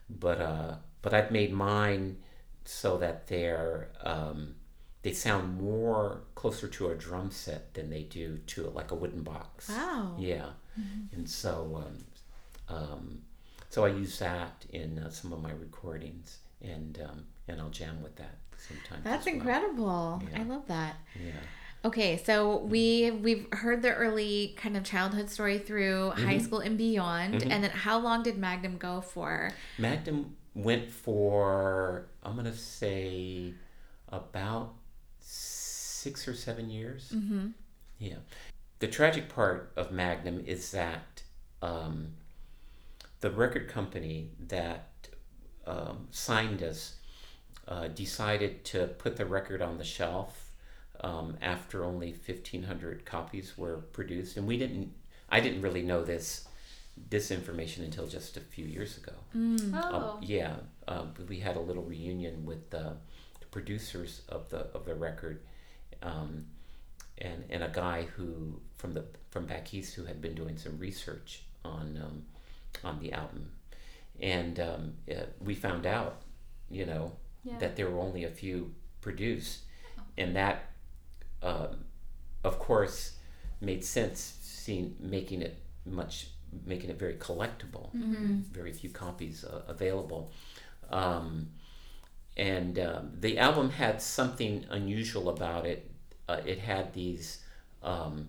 [0.09, 2.19] but uh, but I've made mine
[2.65, 4.55] so that they're um,
[5.03, 9.23] they sound more closer to a drum set than they do to like a wooden
[9.23, 9.69] box.
[9.69, 10.17] Wow.
[10.19, 10.51] Yeah,
[11.13, 13.23] and so um, um,
[13.69, 18.03] so I use that in uh, some of my recordings, and um, and I'll jam
[18.03, 19.05] with that sometimes.
[19.05, 19.35] That's well.
[19.35, 20.23] incredible.
[20.31, 20.41] Yeah.
[20.41, 20.97] I love that.
[21.15, 21.33] Yeah.
[21.83, 26.45] Okay, so we we've heard the early kind of childhood story through high Mm-hmm.
[26.45, 29.51] school and beyond, and then how long did Magnum go for?
[29.79, 33.55] Magnum went for I'm gonna say
[34.09, 34.75] about
[35.21, 37.13] six or seven years.
[37.15, 37.49] Mm-hmm.
[37.99, 38.17] Yeah.
[38.81, 41.23] The tragic part of Magnum is that
[41.63, 42.09] um,
[43.21, 45.09] the record company that
[45.67, 46.95] um, signed us
[47.69, 50.50] uh, decided to put the record on the shelf
[51.03, 54.93] um, after only 1,500 copies were produced, and we didn't.
[55.29, 56.47] I didn't really know this
[57.09, 59.13] this information until just a few years ago.
[59.75, 60.17] Oh.
[60.17, 60.57] Um, yeah,
[60.89, 62.97] um, we had a little reunion with the,
[63.41, 65.41] the producers of the of the record,
[66.03, 66.47] um,
[67.19, 70.79] and and a guy who from the from back east who had been doing some
[70.79, 72.23] research on um,
[72.85, 73.51] on the album,
[74.21, 76.23] and um, uh, we found out,
[76.71, 77.13] you know,
[77.45, 77.59] Yeah.
[77.59, 79.61] that there were only a few produced,
[80.19, 80.70] and that,
[81.43, 81.85] um,
[82.45, 83.17] of course,
[83.61, 84.37] made sense.
[84.43, 86.29] Seeing making it much
[86.67, 87.91] making it very collectible
[88.53, 90.31] very few copies uh, available.
[90.91, 91.49] Um,
[92.37, 95.91] and um, the album had something unusual about it.
[96.29, 97.43] Uh, it had these
[97.83, 98.29] um,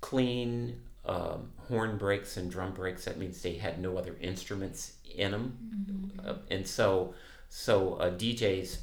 [0.00, 3.04] clean um, horn breaks and drum breaks.
[3.04, 7.14] That means they had no other instruments in them, uh, and so
[7.48, 8.78] so uh, DJs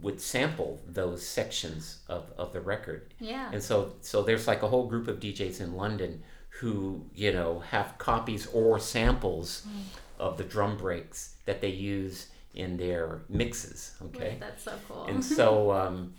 [0.00, 3.50] would sample those sections of, of the record Yeah.
[3.52, 6.22] and so so there's like a whole group of DJs in London
[6.60, 9.66] who, you know, have copies or samples
[10.18, 14.30] of the drum breaks that they use in their mixes, okay?
[14.30, 15.04] Wait, that's so cool.
[15.06, 16.12] And so um,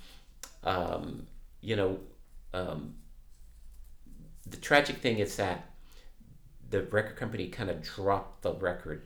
[0.64, 1.28] um,
[1.62, 2.00] you know,
[2.54, 2.96] um,
[4.48, 5.70] the tragic thing is that
[6.70, 9.04] the record company kind of dropped the record,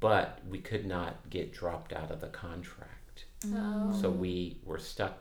[0.00, 3.03] but we could not get dropped out of the contract.
[3.54, 3.96] Oh.
[4.00, 5.18] So we were stuck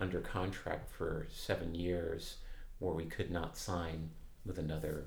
[0.00, 2.36] under contract for seven years
[2.78, 4.10] where we could not sign
[4.46, 5.06] with another.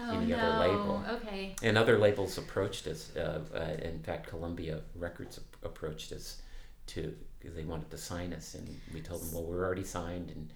[0.00, 0.36] Oh, any no.
[0.38, 1.04] other label.
[1.08, 1.54] Okay.
[1.62, 3.14] And other labels approached us.
[3.16, 6.42] Uh, uh, in fact, Columbia Records ap- approached us
[6.88, 10.30] to because they wanted to sign us, and we told them, "Well, we're already signed,
[10.30, 10.52] and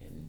[0.00, 0.28] and,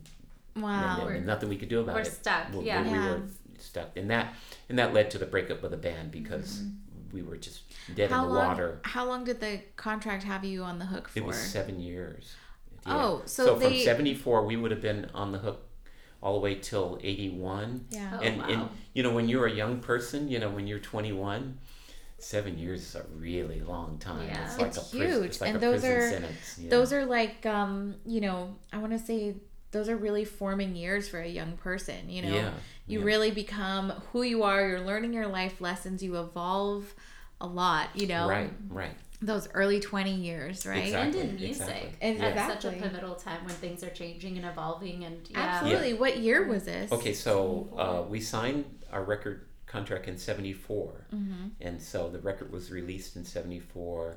[0.63, 1.07] Wow.
[1.07, 2.03] and, and nothing we could do about it.
[2.05, 2.83] we're stuck, We- yeah.
[2.83, 3.09] we, Yeah.
[3.15, 3.21] were
[3.57, 4.33] stuck, and that
[4.69, 6.61] and that led to the breakup of the band because
[7.15, 7.61] we were just
[7.95, 8.47] dead How in the long?
[8.49, 8.79] water.
[8.83, 11.17] How long did the contract have you on the hook for?
[11.19, 12.35] It was seven years.
[12.85, 15.61] Oh, so from they- '74 we would have been on the hook
[16.21, 17.85] all the way till '81.
[17.89, 18.11] Yeah.
[18.13, 18.47] Oh, and, wow.
[18.49, 21.57] and you know when you're a young person, you know when you're 21,
[22.19, 24.27] seven years is a really long time.
[24.27, 24.45] Yeah.
[24.45, 26.59] It's like It's a prison, huge, it's like and a those prison are- sentence.
[26.59, 26.69] yeah.
[26.69, 29.35] Those are like, um, you know, I want to say
[29.75, 32.09] those are really forming years for a young person.
[32.09, 32.51] You know, Yeah,
[32.87, 33.05] you yeah.
[33.05, 34.65] really become who you are.
[34.65, 36.01] You're learning your life lessons.
[36.01, 36.93] You evolve
[37.41, 37.89] a lot.
[37.93, 38.95] You know, right, right.
[39.21, 40.85] Those early twenty years, right?
[40.85, 41.19] Exactly.
[41.21, 41.67] and in music.
[41.67, 41.89] exactly.
[42.01, 42.47] And- At Yeah.
[42.47, 45.39] such a pivotal time when things are changing and evolving and yeah.
[45.39, 45.93] Absolutely.
[45.93, 46.89] What year was this?
[46.93, 47.35] Okay, so
[47.77, 51.47] uh, we signed our record contract in '74, Mm-hmm.
[51.59, 54.15] and so the record was released in '74,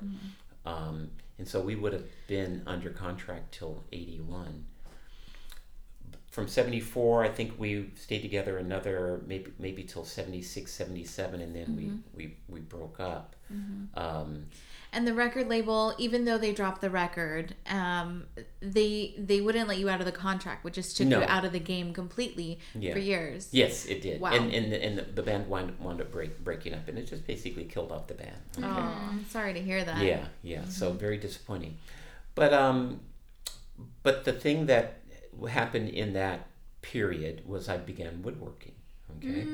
[0.66, 4.64] um, and so we would have been under contract till '81.
[6.38, 11.74] From '74, I think we stayed together another maybe maybe till '76, '77, and then
[11.76, 13.34] we, we we broke up.
[13.94, 14.44] Um,
[14.92, 18.26] And the record label, even though they dropped the record, um,
[18.60, 21.18] they they wouldn't let you out of the contract, which just took No.
[21.18, 22.92] you out of the game completely Yeah.
[22.92, 23.48] for years.
[23.50, 24.30] yes, it did, Wow.
[24.30, 27.64] and and and the band wound, wound up break, breaking up, and it just basically
[27.64, 28.36] killed off the band.
[28.58, 30.04] Oh, I'm sorry to hear that.
[30.04, 30.64] Yeah, yeah.
[30.68, 31.78] So very disappointing.
[32.36, 33.00] But um,
[34.04, 34.97] but the thing that
[35.46, 36.48] happened in that
[36.82, 38.72] period was I began woodworking.
[39.16, 39.46] Okay,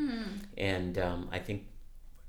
[0.58, 1.66] and um, I think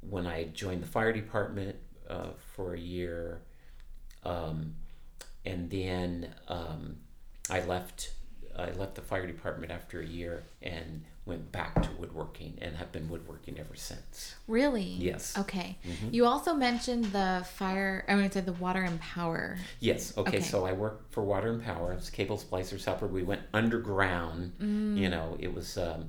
[0.00, 1.76] when I joined the fire department
[2.08, 3.42] uh, for a year.
[4.24, 4.74] Um,
[5.44, 6.96] and then um,
[7.50, 8.12] I left.
[8.58, 12.90] I left the fire department after a year and went back to woodworking and have
[12.90, 14.34] been woodworking ever since.
[14.46, 14.82] Really?
[14.82, 15.36] Yes.
[15.38, 15.76] Okay.
[15.86, 16.08] Mm-hmm.
[16.14, 18.04] You also mentioned the fire.
[18.08, 19.58] I mean, said the water and power.
[19.80, 20.16] Yes.
[20.16, 20.28] Okay.
[20.38, 20.40] Okay.
[20.40, 21.92] So I worked for Water and Power.
[21.92, 23.06] I was cable splicer helper.
[23.06, 24.52] We went underground.
[24.60, 24.96] Mm.
[24.98, 25.76] You know, it was.
[25.78, 26.08] Um,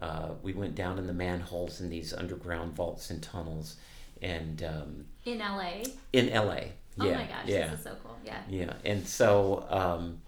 [0.00, 3.76] uh, we went down in the manholes in these underground vaults and tunnels,
[4.20, 5.84] and um, In LA.
[6.12, 6.60] in LA.
[6.98, 7.16] Oh yeah.
[7.16, 7.68] my gosh, Yeah.
[7.68, 8.16] this is so cool.
[8.24, 8.40] Yeah.
[8.48, 10.20] Yeah, and so um,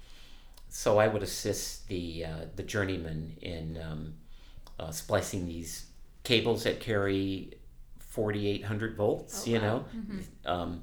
[0.68, 4.14] so I would assist the uh, the journeyman in um,
[4.78, 5.86] uh, splicing these
[6.24, 7.54] cables that carry
[7.98, 9.44] forty eight hundred volts.
[9.46, 9.66] Oh, you wow.
[9.66, 9.84] know,
[10.46, 10.82] um,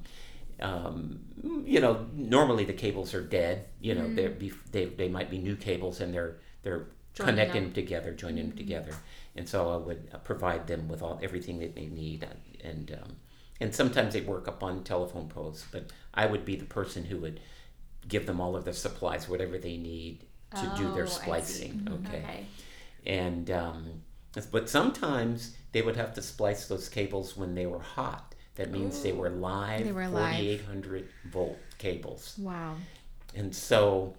[0.60, 1.20] um,
[1.64, 3.66] you know, normally the cables are dead.
[3.80, 7.62] You know, they're be, they they might be new cables and they're they're Joining connecting
[7.64, 7.72] them.
[7.72, 8.92] together, joining them together.
[9.36, 12.28] And so I would uh, provide them with all everything that they need, uh,
[12.62, 13.16] and um,
[13.60, 17.18] and sometimes they work up on telephone poles, but I would be the person who
[17.20, 17.40] would
[18.08, 21.88] give them all of their supplies, whatever they need to do Oh, I their splicing.
[22.08, 22.18] Okay.
[22.18, 22.46] Okay.
[23.06, 24.02] And um,
[24.50, 28.34] but sometimes they would have to splice those cables when they were hot.
[28.56, 32.34] That means they were live, They were 4800 volt cables.
[32.38, 32.76] Wow.
[33.34, 34.14] And so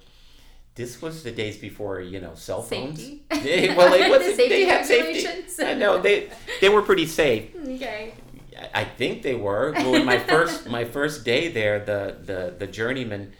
[0.75, 2.99] this was the days before, you know, cell phones.
[2.99, 3.23] Safety.
[3.43, 5.63] They- well, it wasn't, safety they had safety.
[5.63, 6.29] I know they
[6.61, 7.55] they were pretty safe.
[7.55, 8.13] Okay.
[8.57, 9.71] I- I think they were.
[9.73, 13.33] Well, my first my first day there, the the the journeyman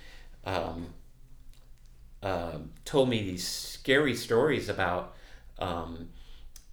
[0.47, 0.87] um,
[2.23, 5.15] um told me these scary stories about
[5.59, 6.09] um,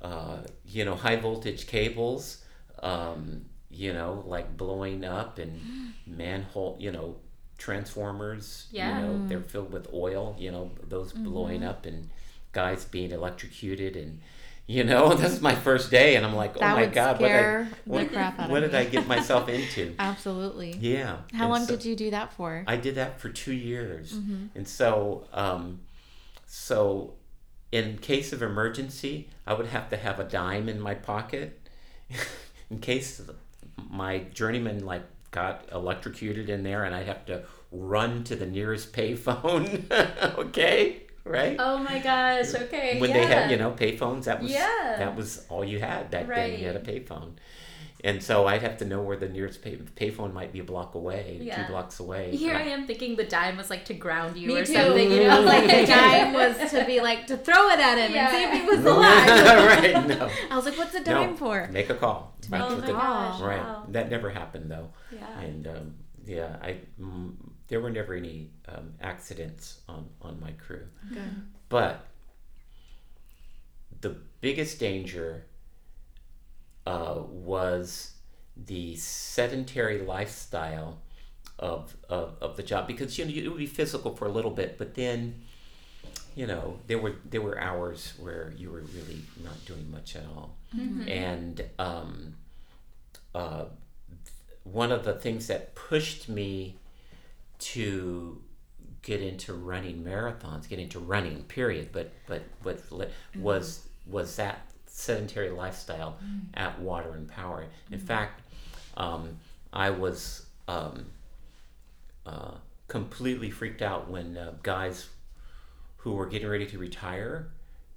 [0.00, 2.44] uh, you know high voltage cables,
[2.82, 5.60] um, you know like blowing up and
[6.06, 7.16] manhole, you know
[7.58, 8.66] transformers.
[8.70, 9.00] Yeah.
[9.00, 10.36] You know they're filled with oil.
[10.38, 12.10] You know those blowing up and
[12.52, 14.20] guys being electrocuted and.
[14.66, 17.66] You know, this is my first day, and I'm like, oh my god, what I,
[17.84, 18.74] what, crap what did.
[18.74, 19.94] I get myself into?
[19.98, 20.76] Absolutely.
[20.80, 21.18] Yeah.
[21.34, 22.64] How And long so- did you do that for?
[22.66, 24.46] I did that for two years, Mm-hmm.
[24.56, 25.80] and so um,
[26.46, 27.14] so
[27.72, 31.60] in case of emergency, I would have to have a dime in my pocket
[32.70, 33.20] in case
[33.90, 38.92] my journeyman like got electrocuted in there, and I'd have to run to the nearest
[38.92, 39.90] payphone.
[40.38, 41.56] okay, right?
[41.58, 42.54] Oh my gosh.
[42.54, 43.00] Okay.
[43.00, 43.16] when yeah.
[43.16, 44.96] they had you know payphones that was Yeah.
[44.98, 47.32] that was all you had back then you had a payphone
[48.02, 50.94] and so i'd have to know where the nearest pay, payphone might be a block
[50.94, 51.56] away Yeah.
[51.64, 54.58] two blocks away Here I am thinking the dime was like to ground you Me
[54.58, 54.74] or too.
[54.74, 55.10] something.
[55.10, 57.96] You I know, was like the dime was to be like to throw it at
[57.96, 58.28] him Yeah.
[58.28, 59.28] and see if he was alive.
[59.82, 62.74] right no I was like, "What's a dime no for?" make a call make Oh
[62.74, 62.94] a my call.
[62.94, 63.40] gosh.
[63.40, 63.86] right Wow.
[63.88, 65.40] that never happened though Yeah.
[65.40, 65.94] and um,
[66.26, 67.32] yeah i mm,
[67.68, 70.86] there were never any um, accidents on on my crew.
[71.68, 72.06] But
[74.00, 75.46] the biggest danger
[76.86, 78.12] uh, was
[78.56, 80.98] the sedentary lifestyle
[81.58, 84.50] of, of, of the job because you know it would be physical for a little
[84.50, 85.42] bit, but then
[86.34, 90.24] you know there were there were hours where you were really not doing much at
[90.36, 90.56] all,
[91.08, 92.34] and um,
[93.34, 93.64] uh,
[94.64, 96.76] one of the things that pushed me
[97.64, 98.40] to
[99.02, 101.90] get into running marathons, get into running, period.
[101.92, 106.18] But but what li- was was that sedentary lifestyle
[106.54, 107.66] at Water and Power?
[107.90, 108.42] In fact,
[108.96, 109.38] um,
[109.72, 111.06] I was um,
[112.26, 112.54] uh,
[112.88, 115.08] completely freaked out when uh, guys
[115.98, 117.48] who were getting ready to retire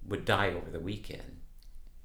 [0.08, 1.40] would die over the weekend.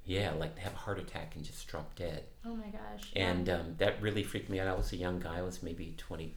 [0.05, 2.25] Yeah, like have a heart attack and just drop dead.
[2.45, 3.09] Oh my gosh.
[3.15, 4.67] And um, that really freaked me out.
[4.67, 5.37] I was a young guy.
[5.37, 6.35] I was maybe 20,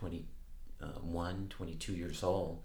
[0.00, 2.62] 21, 22 years old.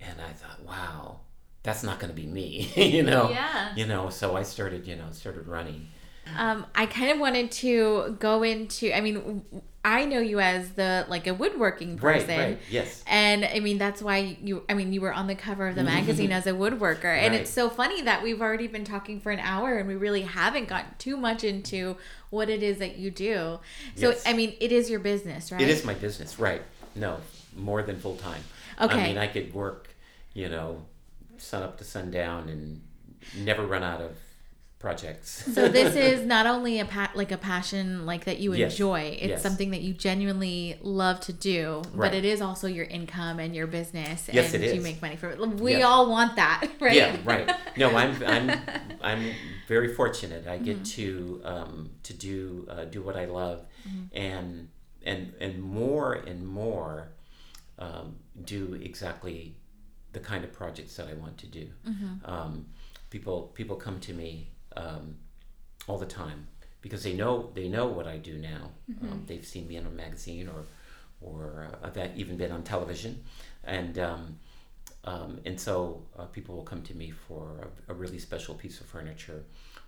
[0.00, 1.20] And I thought, wow,
[1.64, 3.30] that's not going to be me, you know?
[3.30, 3.74] Yeah.
[3.74, 5.88] You know, so I started, you know, started running.
[6.36, 8.96] Um, I kind of wanted to go into.
[8.96, 9.42] I mean,
[9.84, 12.38] I know you as the like a woodworking Right, person.
[12.38, 13.02] right, yes.
[13.06, 15.84] And I mean, that's why you, I mean, you were on the cover of the
[15.96, 17.04] magazine as a woodworker.
[17.16, 17.40] And Right.
[17.42, 20.68] it's so funny that we've already been talking for an hour and we really haven't
[20.68, 21.96] gotten too much into
[22.30, 23.60] what it is that you do.
[23.94, 24.22] So, Yes.
[24.26, 25.60] I mean, it is your business, right?
[25.60, 26.62] It is my business, right?
[26.94, 27.20] No,
[27.56, 28.42] more than full time.
[28.80, 29.00] Okay.
[29.00, 29.88] I mean, I could work,
[30.34, 30.82] you know,
[31.38, 32.80] sun up to sundown and
[33.34, 34.16] never run out of
[34.78, 35.44] projects.
[35.54, 38.72] So this is not only a pa- like a passion like that you Yes.
[38.72, 39.00] enjoy.
[39.20, 39.42] It's Yes.
[39.42, 42.10] something that you genuinely love to do, right.
[42.10, 45.16] but it is also your income and your business Yes, and it you make money
[45.16, 45.38] from it.
[45.60, 45.84] We Yes.
[45.84, 46.94] all want that, right?
[46.94, 47.50] Yeah, right.
[47.76, 48.60] No, I'm I'm
[49.02, 49.32] I'm
[49.66, 50.46] very fortunate.
[50.46, 50.82] I get Mm-hmm.
[51.02, 54.16] to um, to do uh, do what I love, Mm-hmm.
[54.16, 54.68] and
[55.04, 57.08] and and more and more
[57.78, 59.56] um, do exactly
[60.12, 61.66] the kind of projects that I want to do.
[61.86, 62.30] Mm-hmm.
[62.30, 62.66] Um,
[63.10, 65.16] people people come to me um,
[65.86, 66.46] all the time
[66.80, 68.70] because they know they know what I do now.
[68.90, 69.12] Mm-hmm.
[69.12, 70.64] Um, they've seen me in a magazine or
[71.20, 73.24] or uh, I've even been on television,
[73.64, 74.38] and um,
[75.04, 78.80] um, and so uh, people will come to me for a, a really special piece
[78.80, 79.44] of furniture,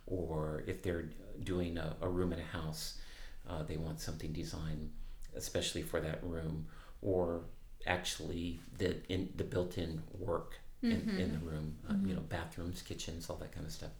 [0.06, 1.08] or if they're
[1.44, 3.00] doing a, a room in a house,
[3.48, 4.90] uh, they want something designed
[5.36, 6.66] especially for that room,
[7.02, 7.42] or
[7.86, 13.28] actually the in the built-in work in, in the room, uh, you know, bathrooms, kitchens,
[13.28, 13.90] all that kind of stuff.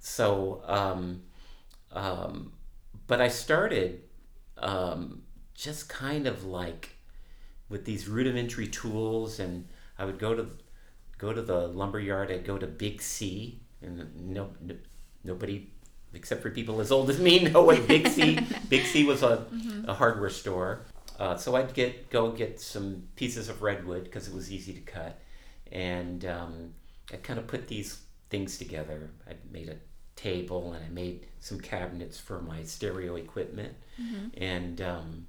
[0.00, 1.22] So, um,
[1.92, 2.52] um,
[3.06, 4.02] but I started
[4.58, 5.22] um,
[5.54, 6.90] just kind of like
[7.68, 10.48] with these rudimentary tools, and I would go to
[11.18, 12.30] go to the lumber yard.
[12.30, 14.74] I'd go to Big C, and no, no
[15.22, 15.70] nobody
[16.12, 18.38] except for people as old as me, know what Big C.
[18.68, 19.46] Big C was a,
[19.86, 20.82] a hardware store.
[21.18, 24.80] Uh, so I'd get go get some pieces of redwood because it was easy to
[24.80, 25.20] cut,
[25.72, 26.74] and um,
[27.12, 29.10] I kind of put these things together.
[29.28, 29.76] I made a
[30.16, 33.74] table and I made some cabinets for my stereo equipment,
[34.34, 35.26] and um,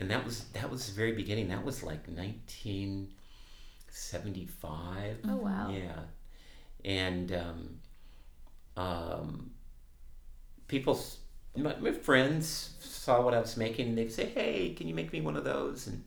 [0.00, 1.48] and that was that was the very beginning.
[1.48, 3.08] That was like nineteen
[3.90, 5.18] seventy five.
[5.28, 5.70] Oh wow.
[5.70, 6.00] Yeah,
[6.84, 7.80] and um,
[8.76, 9.50] um,
[10.68, 11.00] people,
[11.56, 15.12] my, my friends saw what I was making, and they'd say, "Hey, can you make
[15.12, 16.04] me one of those?" And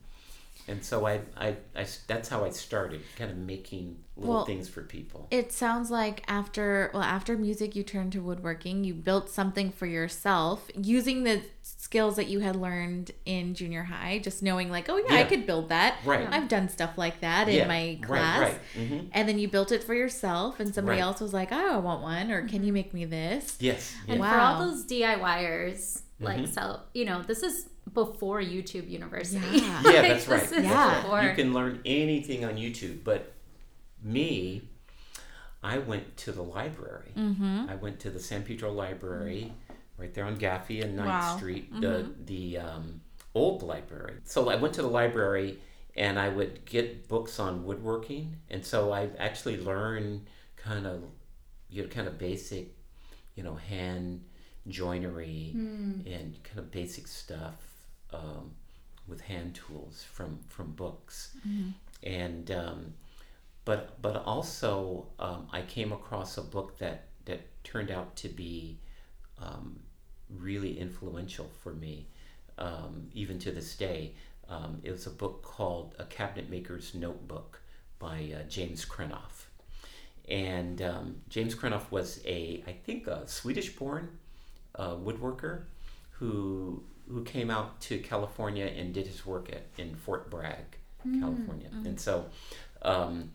[0.68, 4.68] and so I, I, I, that's how I started, kind of making little Well, things
[4.68, 5.28] for people.
[5.30, 8.84] It sounds like after well after music you turned to woodworking.
[8.84, 14.18] You built something for yourself using the skills that you had learned in junior high,
[14.18, 15.96] just knowing like, oh yeah, I could build that.
[16.04, 16.26] Right.
[16.30, 18.40] I've done stuff like that Yeah, in my class.
[18.40, 18.88] Right, right.
[18.88, 21.04] hmm And then you built it for yourself and somebody Right.
[21.04, 23.56] else was like, oh, I want one or can you make me this?
[23.60, 23.94] Yes.
[24.08, 24.30] And yeah.
[24.30, 24.66] for all Wow.
[24.66, 26.52] those DIYers, like Mhm.
[26.54, 29.40] so, you know, this is before YouTube University.
[29.58, 29.82] Yeah.
[29.84, 30.40] Yeah, that's right.
[30.40, 31.02] this That's is Yeah.
[31.02, 33.32] before- You can learn anything on YouTube, but
[34.02, 34.62] me,
[35.62, 37.12] I went to the library.
[37.16, 37.66] Mm-hmm.
[37.68, 39.52] I went to the San Pedro Library,
[39.96, 41.36] right there on Gaffey and 9th Wow.
[41.36, 43.00] Street, the the um,
[43.34, 44.14] old library.
[44.24, 45.58] So I went to the library,
[45.96, 50.26] and I would get books on woodworking, and so I actually learned
[50.56, 51.02] kind of,
[51.70, 52.68] you know, kind of basic,
[53.34, 54.22] you know, hand
[54.68, 57.67] joinery and kind of basic stuff
[58.12, 58.52] um,
[59.06, 61.36] with hand tools from from books,
[62.02, 62.94] and um,
[63.64, 68.78] but but also um, I came across a book that that turned out to be
[69.40, 69.80] um,
[70.38, 72.06] really influential for me,
[72.58, 74.12] um, even to this day.
[74.48, 77.60] Um, it was a book called A Cabinet Maker's Notebook
[77.98, 79.46] by uh, James Krenov.
[80.28, 84.18] And um, James Krenov was a, I think, a Swedish-born
[84.74, 85.64] uh, woodworker
[86.12, 90.76] who who came out to California and did his work at in Fort Bragg,
[91.20, 91.68] California.
[91.86, 92.26] And so
[92.82, 93.30] um,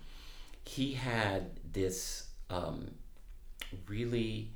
[0.64, 2.92] he had this um,
[3.88, 4.52] really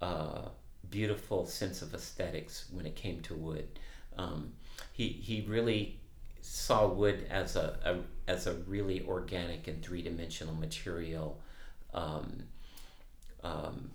[0.00, 0.42] uh,
[0.90, 3.66] beautiful sense of aesthetics when it came to wood.
[4.16, 4.52] Um,
[4.92, 5.98] he he really
[6.40, 11.40] saw wood as a, a as a really organic and three dimensional material.
[11.94, 12.44] Um,
[13.42, 13.90] um,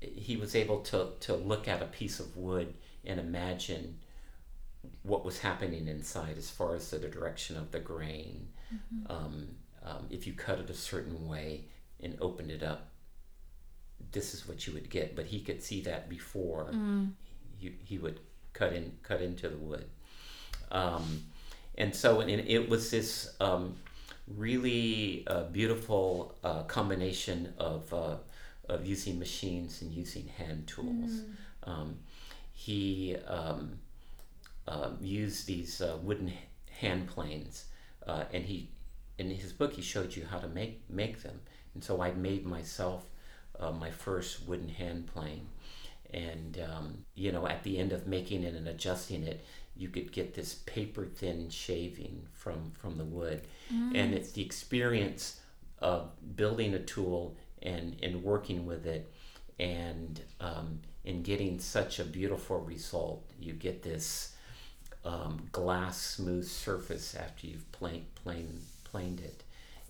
[0.00, 3.98] he was able to, to look at a piece of wood and imagine
[5.02, 8.48] what was happening inside as far as the direction of the grain.
[9.10, 9.48] Um,
[9.84, 11.64] um, if you cut it a certain way
[12.00, 12.88] and opened it up,
[14.12, 15.16] this is what you would get.
[15.16, 16.70] But he could see that before
[17.58, 18.20] he, he would
[18.52, 19.86] cut in cut into the wood.
[20.70, 21.24] Um,
[21.76, 23.74] and so and it was this um,
[24.28, 28.16] really uh, beautiful uh, combination of, uh,
[28.68, 31.10] of using machines and using hand tools.
[31.64, 31.98] Um,
[32.52, 33.16] he
[34.68, 36.32] um, used these uh, wooden
[36.70, 37.66] hand planes,
[38.06, 38.70] uh, and he
[39.18, 41.40] in his book he showed you how to make make them.
[41.74, 43.04] And so I made myself
[43.58, 45.48] uh, my first wooden hand plane,
[46.12, 49.44] and um, you know at the end of making it and adjusting it,
[49.76, 53.42] you could get this paper thin shaving from from the wood,
[53.96, 55.40] and it's the experience
[55.80, 59.12] of building a tool and and working with it,
[59.58, 63.24] and um, and getting such a beautiful result.
[63.40, 64.31] You get this
[65.04, 69.42] um, glass smooth surface after you've planed planed planed it,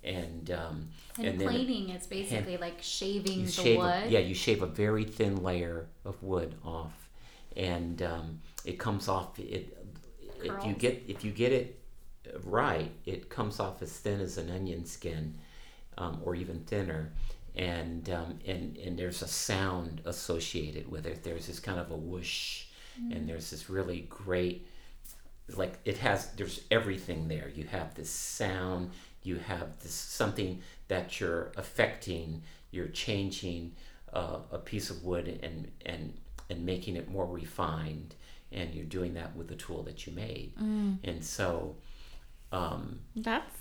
[0.04, 0.88] and um,
[1.18, 4.04] And, it- planing is basically like shaving the shave wood.
[4.06, 7.08] A, yeah you shave a very thin layer of wood off.
[7.56, 9.76] And um, it comes off it
[10.42, 11.78] if you get if you get it
[12.44, 15.34] right it comes off as thin as an onion skin
[15.98, 17.12] um, or even thinner.
[17.54, 21.22] And um, and and there's a sound associated with it.
[21.22, 22.64] There's this kind of a whoosh.
[23.00, 23.16] Mm.
[23.16, 24.66] and there's this really great
[25.55, 27.51] like it has there's everything there.
[27.55, 28.90] You have this sound
[29.24, 33.72] you have this something that you're affecting you're changing
[34.12, 36.14] uh, a piece of wood and and
[36.51, 38.14] and making it more refined
[38.51, 40.53] and you're doing that with the tool that you made.
[40.59, 41.76] And so
[42.53, 43.57] um, That's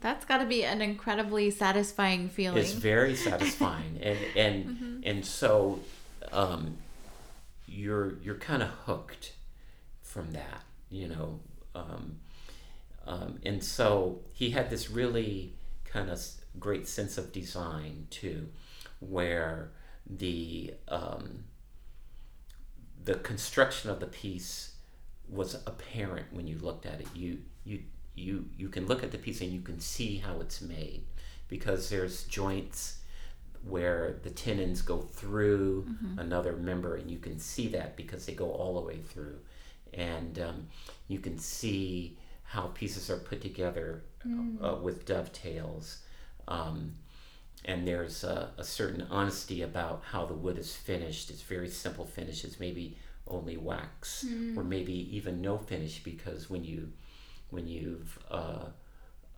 [0.00, 2.58] that's got to be an incredibly satisfying feeling.
[2.58, 3.98] it's very satisfying.
[4.02, 5.80] And and and so
[6.32, 6.76] um,
[7.66, 9.32] you're you're kind of hooked
[10.02, 11.40] from that you know
[11.74, 12.16] um,
[13.06, 15.54] um, and so he had this really
[15.84, 16.20] kind of
[16.58, 18.48] great sense of design too
[19.00, 19.70] where
[20.08, 21.44] the um,
[23.04, 24.74] the construction of the piece
[25.28, 27.06] was apparent when you looked at it.
[27.14, 27.82] You you
[28.14, 31.04] you you can look at the piece and you can see how it's made
[31.48, 32.98] because there's joints
[33.66, 35.86] where the tenons go through
[36.18, 39.38] another member, and you can see that because they go all the way through,
[39.96, 40.66] and um,
[41.08, 44.02] you can see how pieces are put together
[44.62, 45.98] uh, with dovetails.
[46.48, 46.92] Um,
[47.64, 51.30] and there's a, a certain honesty about how the wood is finished.
[51.30, 54.24] It's very simple finishes, maybe only wax,
[54.56, 56.92] or maybe even no finish, because when you
[57.50, 58.66] when you've uh,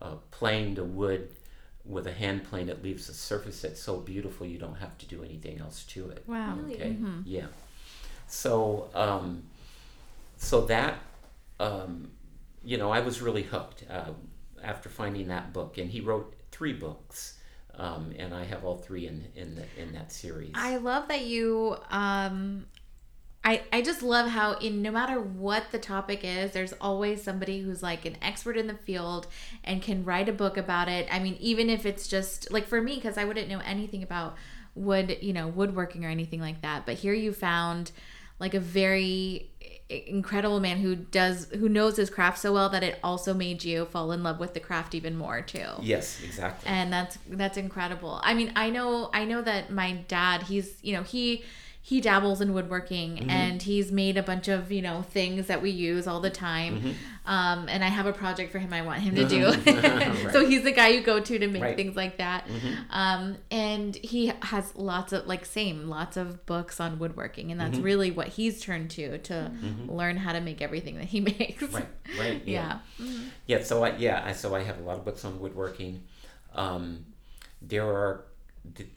[0.03, 1.31] uh, planed a wood
[1.85, 5.07] with a hand plane, it leaves a surface that's so beautiful you don't have to
[5.07, 6.25] do anything else to it.
[6.27, 6.59] Wow.
[6.73, 6.97] Okay.
[7.25, 7.47] Yeah.
[8.27, 9.45] So um,
[10.37, 10.99] so that
[11.59, 12.11] um,
[12.65, 14.11] you know, I was really hooked uh,
[14.63, 17.39] after finding that book, and he wrote three books,
[17.77, 20.53] um, and I have all three in in the, in that series.
[20.55, 22.67] I love that you um
[23.45, 27.61] I, I just love how in no matter what the topic is there's always somebody
[27.61, 29.29] who's like an expert in the field
[29.63, 31.07] and can write a book about it.
[31.13, 34.35] I mean even if it's just like for me because i wouldn't know anything about
[34.75, 36.87] wood you know woodworking or anything like that.
[36.87, 37.93] But here you found
[38.41, 39.51] like a very
[39.89, 43.85] incredible man who does who knows his craft so well that it also made you
[43.85, 46.69] fall in love with the craft even more too yes, exactly.
[46.69, 50.93] and that's that's incredible i mean i know i know that my dad he's you
[50.93, 51.45] know he
[51.89, 55.71] he dabbles in woodworking and he's made a bunch of you know things that we
[55.71, 56.97] use all the time.
[57.25, 59.53] Um, and i have a project for him i want him to do.
[60.33, 61.77] So he's the guy you go to to make Right.
[61.77, 62.49] things like that.
[62.91, 67.53] Um, and he has lots of like same lots of books on woodworking.
[67.53, 69.51] And that's really what he's turned to to
[69.87, 71.63] learn how to make everything that he makes.
[71.63, 71.87] Right,
[72.19, 72.79] right, yeah.
[73.47, 76.03] Yeah, so I yeah, I, so I have a lot of books on woodworking.
[76.55, 77.07] Um,
[77.63, 78.25] there are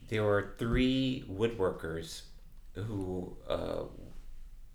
[0.10, 2.24] there are three woodworkers
[2.74, 3.84] who uh,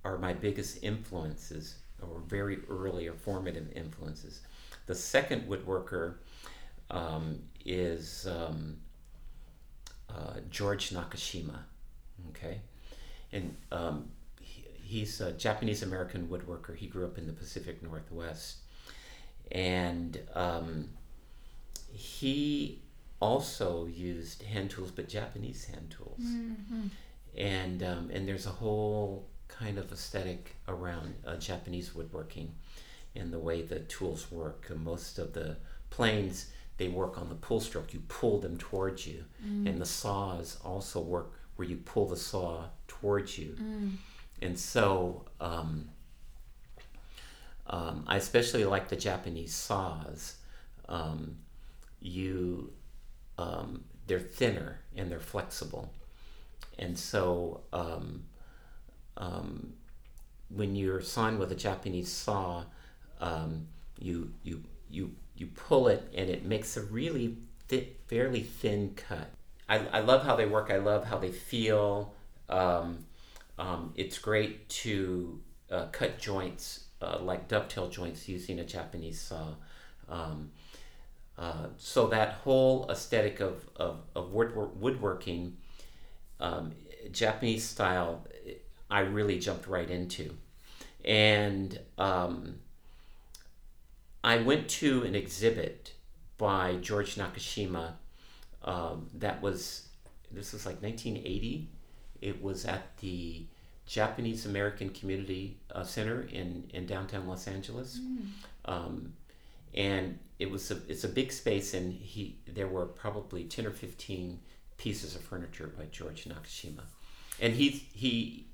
[0.04, 4.40] are my biggest influences, or very early or formative influences.
[4.86, 6.16] The second woodworker
[6.90, 8.76] um, is um,
[10.10, 11.58] uh, George Nakashima.
[12.30, 12.60] Okay,
[13.32, 16.76] and um, he, he's a Japanese American woodworker.
[16.76, 18.58] He grew up in the Pacific Northwest
[19.50, 20.88] and um,
[21.92, 22.80] he
[23.20, 26.18] also used hand tools, but Japanese hand tools.
[27.36, 32.54] And um, and there's a whole kind of aesthetic around uh, Japanese woodworking
[33.16, 34.66] and the way the tools work.
[34.70, 35.56] And most of the
[35.90, 37.94] planes they work on the pull stroke.
[37.94, 39.24] You pull them towards you,
[39.68, 43.56] and the saws also work where you pull the saw towards you.
[44.42, 45.24] And so.
[45.40, 45.88] Um,
[47.66, 50.36] um, I especially like the Japanese saws.
[50.88, 51.36] Um,
[52.00, 52.72] you,
[53.38, 55.90] um, they're thinner and they're flexible,
[56.78, 58.24] and so um,
[59.16, 59.74] um,
[60.48, 62.64] when you're sawing with a Japanese saw,
[63.20, 63.66] um,
[63.98, 67.36] you you you you pull it and it makes a really
[68.06, 69.30] fairly thin cut.
[69.68, 70.70] I, I love how they work.
[70.70, 72.14] I love how they feel.
[72.48, 73.06] Um,
[73.58, 79.54] um, it's great to uh, cut joints uh, like dovetail joints using a Japanese saw.
[80.08, 80.50] Um,
[81.36, 85.56] uh, so that whole aesthetic of, of, of wood, woodworking,
[86.40, 86.72] um,
[87.12, 88.26] Japanese style,
[88.90, 90.34] I really jumped right into.
[91.04, 92.56] And um,
[94.22, 95.92] I went to an exhibit
[96.38, 97.92] by George Nakashima
[98.62, 99.88] um, that was,
[100.30, 101.68] this was like 1980.
[102.20, 103.44] It was at the
[103.86, 107.98] Japanese American Community uh, Center in, in downtown Los Angeles.
[108.64, 109.12] Um,
[109.74, 113.70] and it was a, it's a big space and he there were probably 10 or
[113.70, 114.38] 15
[114.84, 116.84] pieces of furniture by George Nakashima.
[117.40, 117.66] And he
[118.02, 118.46] he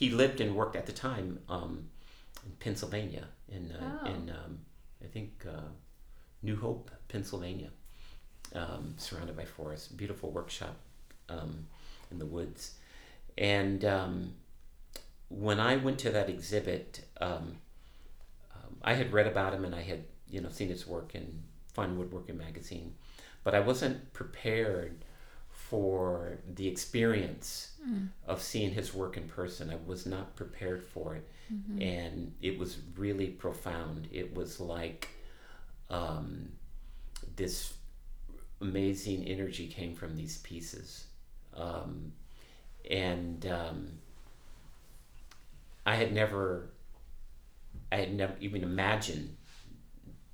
[0.00, 1.72] he lived and worked at the time um,
[2.46, 4.06] in Pennsylvania in uh, Oh.
[4.14, 4.52] in um,
[5.06, 5.70] I think uh,
[6.42, 7.70] New Hope, Pennsylvania,
[8.54, 9.88] um, surrounded by forests.
[9.88, 10.76] Beautiful workshop
[11.28, 11.52] um,
[12.12, 12.62] in the woods.
[13.36, 14.12] And um,
[15.28, 16.88] when I went to that exhibit,
[17.20, 17.46] um,
[18.54, 21.26] um, I had read about him and I had you know seen his work in
[21.74, 22.94] Fine Woodworking magazine,
[23.44, 24.94] but I wasn't prepared
[25.70, 27.72] for the experience
[28.26, 29.70] of seeing his work in person.
[29.70, 31.28] I was not prepared for it,
[31.80, 34.08] and it was really profound.
[34.12, 35.08] It was like
[35.90, 36.50] um,
[37.36, 37.74] this
[38.60, 41.06] amazing energy came from these pieces,
[41.56, 42.12] um,
[42.90, 43.88] and um,
[45.84, 46.70] I had never,
[47.92, 49.36] I had never even imagined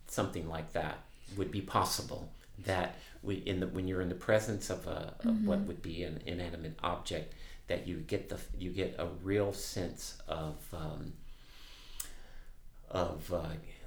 [0.06, 0.98] something like that
[1.36, 2.30] would be possible.
[2.66, 6.02] That we in the when you're in the presence of a of what would be
[6.02, 7.34] an inanimate object,
[7.68, 11.12] that you get the you get a real sense of um,
[12.90, 13.46] of uh,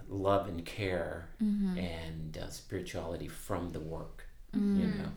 [0.10, 1.30] love and care
[1.78, 4.28] and uh, spirituality from the work.
[4.54, 5.12] You know,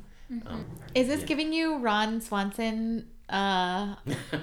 [0.47, 0.65] Um,
[0.95, 1.27] Is this Yeah.
[1.27, 3.95] giving you Ron Swanson uh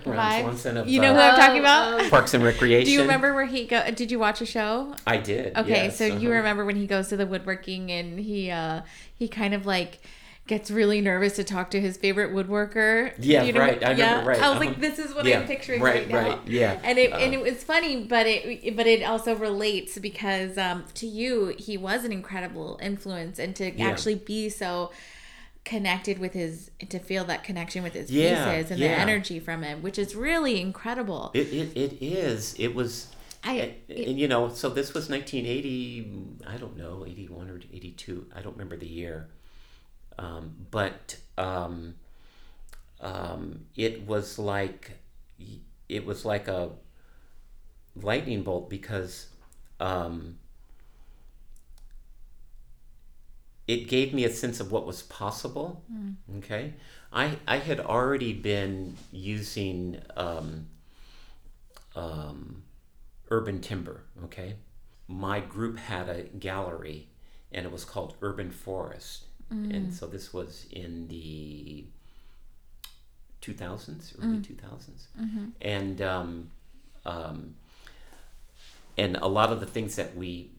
[0.06, 0.42] Ron?
[0.42, 2.02] Swanson of you know uh, who I'm talking about?
[2.02, 2.86] oh, Parks and Recreation.
[2.86, 3.90] Do you remember where he go?
[3.92, 4.94] Did you watch a show?
[5.08, 5.58] I did.
[5.58, 6.38] Okay, yes, so you uh-huh.
[6.38, 8.82] remember when he goes to the woodworking and he uh
[9.16, 10.00] he kind of like
[10.48, 13.12] gets really nervous to talk to his favorite woodworker.
[13.18, 14.66] Yeah, you know- right, I remember, right, I was uh-huh.
[14.70, 16.30] like, this is what Yeah, I'm picturing right, right, now.
[16.36, 16.80] right, yeah.
[16.84, 20.84] And it and Uh, it was funny, but it but it also relates because um
[20.96, 23.88] to you he was an incredible influence and to Yeah.
[23.88, 24.92] actually be so
[25.66, 28.88] connected with his to feel that connection with his Yeah, pieces and yeah.
[28.96, 31.32] the energy from him, which is really incredible.
[31.34, 32.56] It, it, it is.
[32.58, 33.08] It was.
[33.44, 38.28] I- and, and, you know, so this was 1980, I don't know, 81 or 82.
[38.36, 39.30] I don't remember the year.
[40.18, 41.96] Um, but um,
[43.02, 44.92] um, it was like
[45.90, 46.72] it was like a
[48.02, 49.28] lightning bolt because
[49.80, 50.38] um,
[53.68, 55.84] it gave me a sense of what was possible.
[56.38, 56.74] Okay,
[57.12, 60.68] I I had already been using um,
[61.96, 62.64] um,
[63.30, 64.04] urban timber.
[64.26, 64.56] Okay,
[65.08, 67.08] my group had a gallery,
[67.52, 69.26] and it was called Urban Forest,
[69.74, 71.86] and so this was in the
[73.42, 75.08] 2000s, early 2000s,
[75.62, 76.52] and um,
[77.06, 77.56] um,
[78.98, 80.50] and a lot of the things that we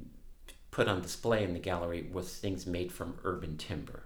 [0.76, 4.02] put on display in the gallery was things made from urban timber,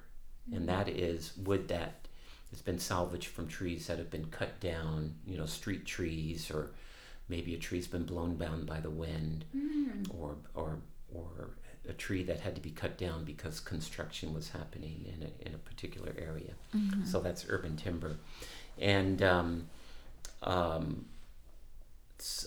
[0.55, 2.07] and that is wood that
[2.51, 6.71] has been salvaged from trees that have been cut down, you know, street trees, or
[7.29, 9.45] maybe a tree's been blown down by the wind,
[10.17, 10.79] or or
[11.13, 11.51] or
[11.89, 15.55] a tree that had to be cut down because construction was happening in a, in
[15.57, 16.53] a particular area.
[17.05, 18.15] So that's urban timber,
[18.79, 19.69] and um,
[20.45, 21.07] um,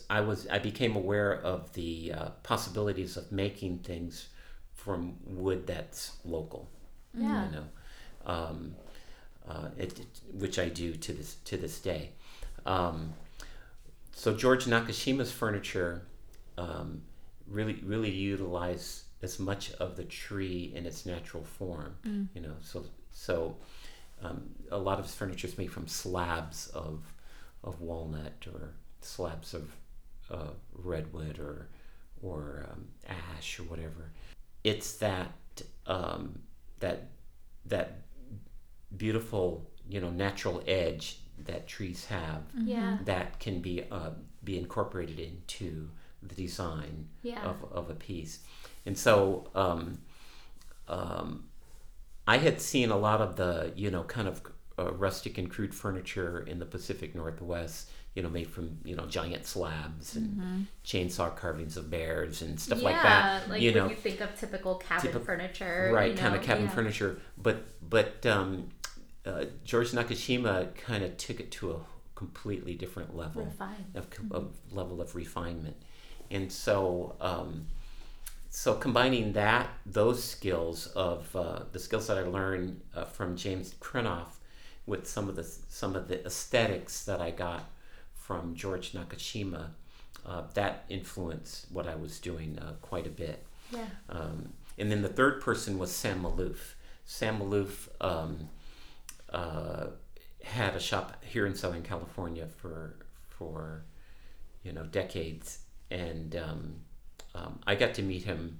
[0.09, 4.29] I was I became aware of the uh, possibilities of making things
[4.73, 6.69] from wood that's local.
[7.13, 7.45] Yeah.
[7.45, 7.65] You know,
[8.25, 8.75] um,
[9.47, 12.11] uh, it, which I do to this to this day.
[12.65, 13.13] Um,
[14.13, 16.03] so George Nakashima's furniture
[16.57, 17.01] um,
[17.47, 21.95] really really utilize as much of the tree in its natural form.
[22.33, 23.55] You know, so so
[24.21, 27.01] um, a lot of his furniture is made from slabs of
[27.63, 28.73] of walnut or
[29.05, 29.69] slabs of
[30.31, 31.67] uh, redwood or
[32.21, 32.87] or um,
[33.37, 34.11] ash or whatever.
[34.63, 35.31] It's that
[35.87, 36.39] um,
[36.79, 37.09] that
[37.65, 38.01] that
[38.97, 42.97] beautiful you know natural edge that trees have Yeah.
[43.05, 44.11] that can be uh,
[44.43, 45.89] be incorporated into
[46.21, 47.41] the design Yeah.
[47.43, 48.39] of, of a piece.
[48.85, 49.99] And so um,
[50.87, 51.45] um,
[52.27, 54.41] I had seen a lot of the, you know, kind of
[54.79, 59.05] uh, rustic and crude furniture in the Pacific Northwest, you know, made from, you know,
[59.07, 63.43] giant slabs and chainsaw carvings of bears and stuff like that.
[63.47, 66.35] Yeah, like you when know, you think of typical cabin Typical- furniture, right you kind
[66.35, 66.69] of cabin yeah.
[66.69, 68.69] furniture but but um,
[69.25, 71.79] uh, george nakashima kind of took it to a
[72.15, 73.85] completely different level Refined.
[73.95, 75.75] of, com- of level of refinement
[76.29, 77.65] and so um,
[78.49, 83.73] so combining that those skills of uh, the skills that i learned uh, from james
[83.81, 84.27] krenov
[84.85, 87.63] with some of the some of the aesthetics that i got
[88.25, 89.63] from george nakashima
[90.25, 93.85] uh, that influenced what i was doing uh, quite a bit Yeah.
[94.09, 94.37] um,
[94.77, 96.57] and then the third person was Sam Maloof.
[97.05, 98.49] Sam Maloof um,
[99.31, 99.85] uh,
[100.43, 102.95] had a shop here in Southern California for
[103.29, 103.83] for
[104.63, 105.59] you know decades,
[105.91, 106.61] and um,
[107.35, 108.57] um, I got to meet him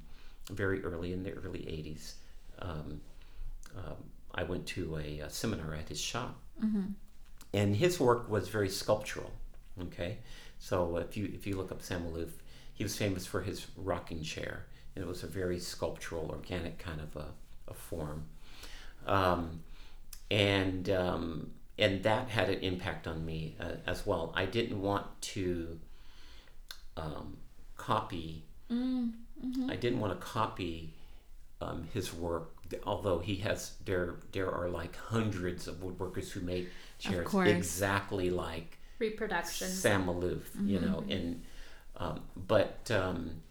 [0.52, 2.14] very early in the early '80s.
[2.60, 3.02] Um,
[3.76, 3.98] um,
[4.36, 6.40] I went to a, a seminar at his shop,
[7.54, 9.32] and his work was very sculptural.
[9.82, 10.18] Okay,
[10.60, 12.30] so if you if you look up Sam Maloof,
[12.74, 17.02] he was famous for his rocking chair, and it was a very sculptural, organic kind
[17.02, 17.28] of a,
[17.68, 18.26] a form,
[19.08, 19.62] um,
[20.30, 24.32] and um, and that had an impact on me uh, as well.
[24.36, 25.80] I didn't want to
[26.98, 27.38] um,
[27.76, 28.44] copy.
[29.70, 30.94] I didn't want to copy
[31.62, 32.52] um, his work,
[32.86, 36.70] although he has there there are like hundreds of woodworkers who make
[37.00, 39.68] chairs exactly like Reproduction.
[39.68, 41.44] Sam Maloof, you know, and
[41.98, 43.42] um, but um,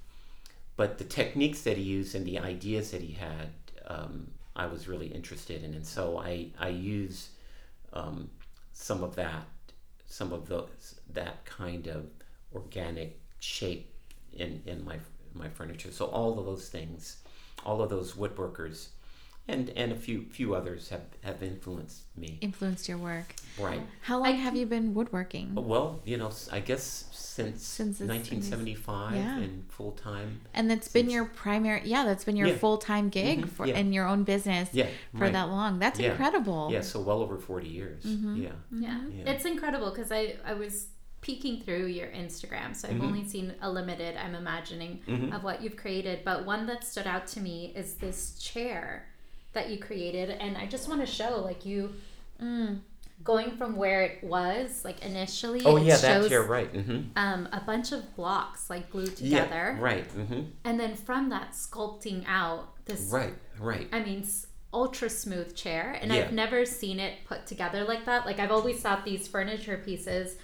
[0.77, 3.49] but the techniques that he used and the ideas that he had,
[3.87, 7.31] um, I was really interested in, and so I I use
[7.93, 8.31] um,
[8.73, 9.45] some of that,
[10.07, 12.07] some of those that kind of
[12.55, 13.93] organic shape
[14.33, 14.99] in in my
[15.35, 15.93] my furniture.
[15.93, 17.19] So all of those things,
[17.65, 18.89] all of those woodworkers
[19.49, 22.39] and and a few few others have have influenced me.
[22.41, 23.35] Influenced your work.
[23.59, 23.83] Right.
[24.03, 25.55] How long have you been woodworking?
[25.55, 29.39] Well, you know, i guess since, Since 1975 Yeah.
[29.39, 30.41] and full time.
[30.55, 32.57] And that's been your primary, yeah, that's been your Yeah.
[32.57, 33.79] full time gig Mhm, for yeah.
[33.79, 34.87] in your own business Yeah.
[35.15, 35.33] for right.
[35.33, 35.79] that long.
[35.79, 36.11] That's Yeah.
[36.11, 36.69] incredible.
[36.71, 38.05] Yeah, so well over 40 years.
[38.05, 38.43] Mhm.
[38.43, 38.53] Yeah.
[38.71, 39.01] Yeah.
[39.11, 39.31] Yeah.
[39.33, 40.89] It's incredible because I, I was
[41.23, 42.75] peeking through your Instagram.
[42.75, 43.03] So I've Mhm.
[43.05, 45.35] only seen a limited, I'm imagining, Mhm.
[45.35, 46.25] of what you've created.
[46.25, 49.09] But one that stood out to me is this chair
[49.53, 50.31] that you created.
[50.31, 51.95] And I just want to show, like, you
[52.43, 52.81] Mm.
[53.23, 55.63] going from where it was, like, initially.
[55.65, 56.73] Oh, it yeah, that shows, chair, right.
[56.73, 57.11] Mm-hmm.
[57.17, 59.77] Um, a bunch of blocks, like, glued together.
[59.77, 60.09] Yeah, right.
[60.17, 60.41] Mm-hmm.
[60.65, 63.89] And then from that, sculpting out this Right, right.
[63.93, 64.27] I mean,
[64.75, 66.23] ultra smooth chair, and Yeah.
[66.23, 68.27] I've never seen it put together like that.
[68.27, 70.37] Like I've always thought these furniture pieces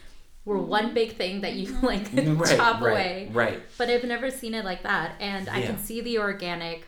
[0.44, 3.60] were one big thing that you like right, chop right, away, Right.
[3.76, 5.16] but I've never seen it like that.
[5.18, 6.84] And I can see the organic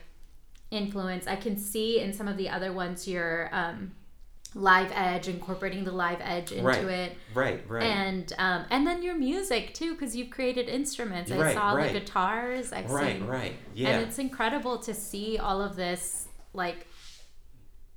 [0.71, 1.27] influence.
[1.27, 3.91] I can see in some of the other ones your um,
[4.55, 6.83] live edge, incorporating the live edge into Right.
[6.85, 7.17] it.
[7.33, 7.83] Right, right.
[7.83, 11.31] And um, and then your music too, because you've created instruments.
[11.31, 11.93] I Right, saw right.
[11.93, 12.73] the guitars.
[12.73, 13.53] I've right, seen right.
[13.73, 13.89] Yeah.
[13.89, 16.87] and it's incredible to see all of this like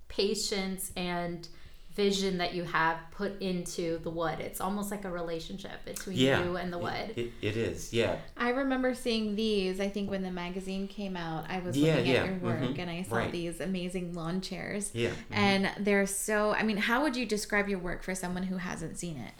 [0.09, 1.49] patience and
[1.95, 4.41] vision that you have put into the wood.
[4.41, 6.43] It's almost like a relationship between yeah.
[6.45, 7.13] you and the wood.
[7.15, 8.17] It, it, it is, yeah.
[8.37, 9.79] I remember seeing these.
[9.81, 12.61] I think when the magazine came out, I was Yeah, looking yeah, at your work
[12.61, 13.31] mhm, and I saw right.
[13.33, 14.91] these amazing lawn chairs.
[14.93, 15.11] Yeah.
[15.31, 18.99] And they're so, I mean, how would you describe your work for someone who hasn't
[18.99, 19.33] seen it?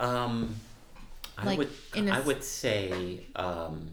[0.00, 0.56] Um,
[1.38, 3.92] I Like, would in a I s- would say um,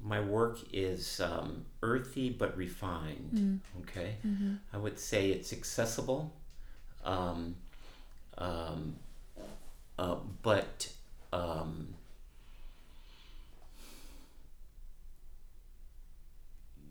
[0.00, 3.30] my work is um, earthy but refined.
[3.34, 3.82] Mm.
[3.82, 4.54] Okay, Mm-hmm.
[4.72, 6.32] I would say it's accessible,
[7.04, 7.56] um,
[8.38, 8.96] um,
[9.98, 10.88] uh, but
[11.32, 11.94] um,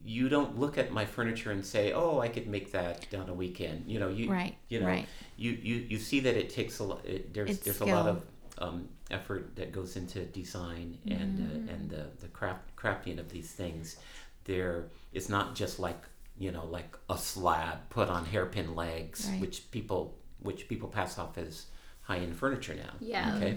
[0.04, 3.34] you don't look at my furniture and say, "Oh, I could make that down a
[3.34, 5.08] weekend." You know, you Right, you know, right.
[5.38, 7.06] you, you you see that it takes a lot.
[7.06, 8.24] It, there's It's there's a lot of
[8.58, 11.70] um, effort that goes into design and Mm-hmm.
[11.70, 13.98] uh, and the the craft crafting of these things.
[14.46, 16.02] There, it's not just like
[16.44, 19.42] you know like a slab put on hairpin legs, Right.
[19.42, 20.02] which people
[20.48, 21.66] which people pass off as
[22.08, 22.94] high end furniture now.
[23.00, 23.36] Yeah.
[23.36, 23.54] Okay.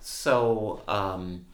[0.00, 1.46] So um,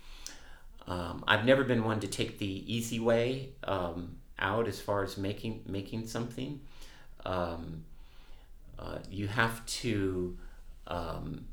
[0.86, 5.16] um, I've never been one to take the easy way um, out as far as
[5.18, 6.60] making making something.
[7.26, 7.84] Um,
[8.78, 10.36] uh, you have to
[10.86, 11.44] um,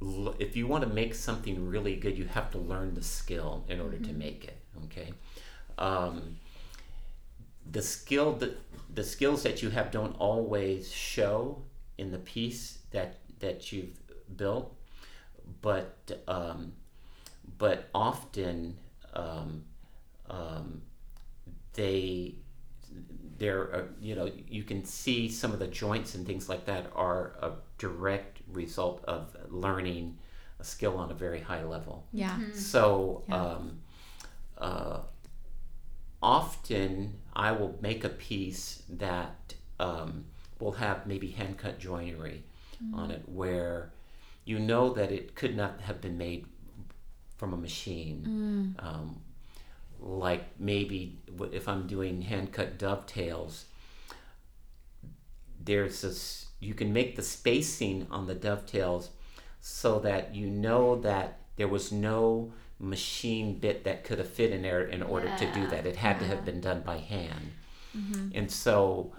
[0.00, 3.64] l- if you want to make something really good, you have to learn the skill
[3.68, 4.56] in order to make it.
[4.86, 5.12] Okay.
[7.70, 8.58] The skill that
[8.94, 11.62] the skills that you have don't always show
[11.98, 13.96] in the piece that that you've
[14.36, 14.74] built,
[15.62, 15.96] but
[16.26, 16.72] um,
[17.58, 18.76] but often
[19.14, 19.64] um,
[20.30, 20.82] um,
[21.74, 22.34] they
[23.38, 26.86] they're uh, you know you can see some of the joints and things like that
[26.94, 30.16] are a direct result of learning
[30.60, 32.06] a skill on a very high level.
[32.12, 32.38] Yeah.
[32.52, 33.42] So Yeah.
[33.42, 33.80] um,
[34.58, 35.00] uh,
[36.22, 40.24] often I will make a piece that um,
[40.58, 42.42] will have maybe hand cut joinery
[42.92, 43.92] on it, where
[44.44, 46.46] you know that it could not have been made
[47.36, 48.74] from a machine.
[48.80, 49.20] Um,
[50.00, 51.18] like maybe
[51.52, 53.66] if I'm doing hand cut dovetails,
[55.64, 59.10] there's this you can make the spacing on the dovetails
[59.60, 64.62] so that you know that there was no machine bit that could have fit in
[64.62, 65.86] there in order to do that.
[65.86, 67.52] It had to have been done by hand.
[68.34, 69.12] And so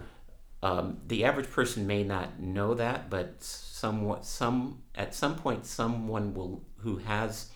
[0.62, 6.34] um, the average person may not know that, but somewhat some at some point someone
[6.34, 7.50] will who has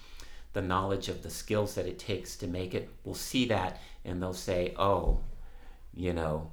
[0.53, 4.23] the knowledge of the skills that it takes to make it will see that and
[4.23, 5.21] they'll say, "Oh,
[5.95, 6.51] you know,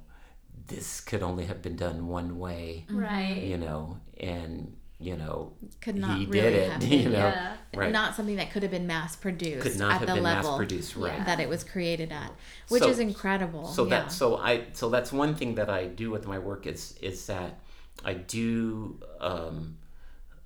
[0.66, 3.42] this could only have been done one way." Right.
[3.42, 6.80] You know, and you know, Could not he really did it.
[6.80, 7.56] been, You know, Yeah.
[7.74, 7.92] right?
[7.92, 10.50] Not something that could have been mass produced could not at have the been level
[10.50, 11.14] mass produced, right?
[11.18, 11.24] Yeah.
[11.24, 12.32] that it was created at,
[12.68, 13.66] which So- is incredible.
[13.66, 13.90] so yeah.
[13.90, 17.26] that so i so that's one thing that i do with my work is is
[17.26, 17.58] that
[18.04, 19.76] i do um,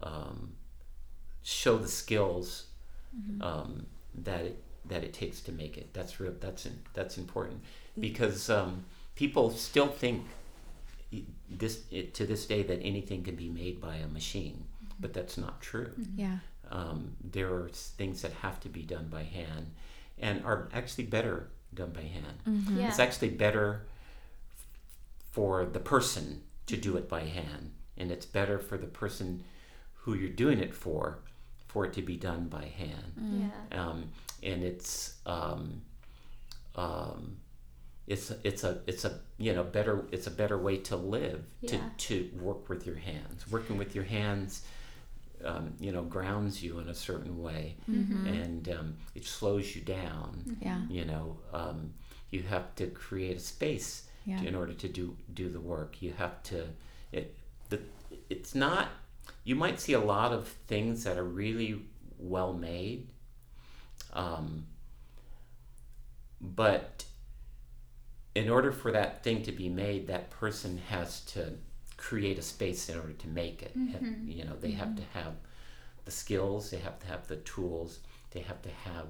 [0.02, 0.52] um,
[1.42, 2.64] show the skills
[3.16, 3.40] Mm-hmm.
[3.42, 3.86] um,
[4.24, 7.62] that it that it takes to make it that's real that's in, that's important
[7.98, 8.84] because um,
[9.14, 10.28] people still think i-
[11.50, 14.64] this it, to this day that anything can be made by a machine
[15.00, 16.38] but that's not true yeah.
[16.70, 19.66] um, there are things that have to be done by hand
[20.18, 22.80] and are actually better done by hand Mm-hmm.
[22.80, 22.88] Yeah.
[22.88, 23.86] it's actually better
[25.32, 29.42] for the person to do it by hand and it's better for the person
[30.00, 31.18] who you're doing it for
[31.68, 33.12] for it to be done by hand
[33.70, 33.78] Yeah.
[33.88, 34.10] um,
[34.42, 35.82] and it's um,
[36.74, 37.36] um,
[38.06, 41.70] it's it's a it's a you know better it's a better way to live Yeah.
[41.70, 43.50] to to work with your hands.
[43.50, 44.62] Working with your hands,
[45.44, 50.56] um, you know, grounds you in a certain way, and um, it slows you down.
[50.62, 50.80] Yeah.
[50.88, 51.92] You know, um,
[52.30, 54.40] you have to create a space Yeah.
[54.42, 56.00] in order to do do the work.
[56.02, 56.66] You have to.
[57.12, 57.34] It
[57.70, 57.80] the
[58.30, 58.88] it's not.
[59.44, 61.82] You might see a lot of things that are really
[62.18, 63.08] well made,
[64.12, 64.66] um,
[66.40, 67.04] but
[68.36, 71.52] in order for that thing to be made, that person has to
[71.96, 73.74] create a space in order to make it.
[73.74, 75.32] And, You know, they have to have
[76.04, 78.00] the skills, they have to have the tools,
[78.32, 79.06] they have to have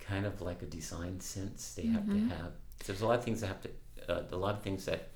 [0.00, 1.74] kind of like a design sense.
[1.74, 2.52] They have to have.
[2.86, 3.70] There's a lot of things that have to.
[4.08, 5.08] Uh, a lot of things that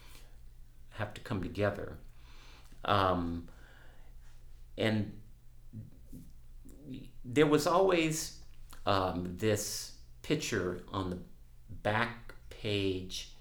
[0.90, 1.98] have to come together.
[2.84, 3.48] Um,
[4.78, 5.12] and
[7.24, 8.38] there was always
[8.86, 9.92] um, this
[10.22, 11.18] picture on the
[11.82, 13.32] back page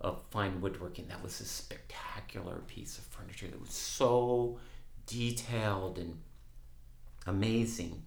[0.00, 4.58] of fine woodworking that was a spectacular piece of furniture that was so
[5.06, 6.18] detailed and
[7.26, 8.02] amazing.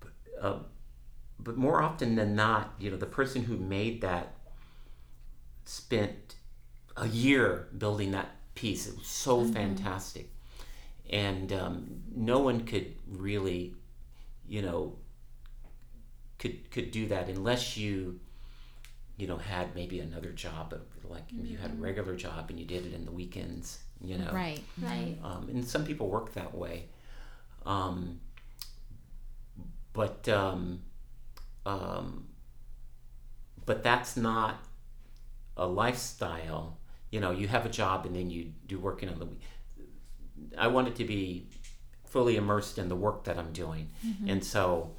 [0.00, 0.58] But, uh,
[1.38, 4.34] but more often than not, you know, the person who made that
[5.64, 6.34] spent
[6.96, 8.88] a year building that piece.
[8.88, 10.30] It was so fantastic.
[11.10, 13.74] And um, no one could really,
[14.48, 14.96] you know,
[16.38, 18.20] could could do that unless you,
[19.18, 22.64] you know, had maybe another job, of, like you had a regular job and you
[22.64, 24.30] did it in the weekends, you know.
[24.32, 24.62] Right.
[24.80, 25.16] Right.
[25.22, 26.84] Um, and some people work that way.
[27.66, 28.20] Um,
[29.92, 30.82] but um,
[31.66, 32.28] um,
[33.66, 34.62] but that's not
[35.56, 36.78] a lifestyle.
[37.10, 39.26] You know, you have a job and then you do working on the.
[39.26, 39.40] week.
[40.56, 41.48] I wanted to be
[42.04, 43.90] fully immersed in the work that I'm doing,
[44.30, 44.94] and so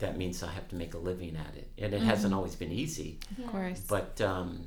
[0.00, 2.72] that means I have to make a living at it, and it hasn't always been
[2.72, 3.80] easy Of course.
[3.88, 4.66] but um,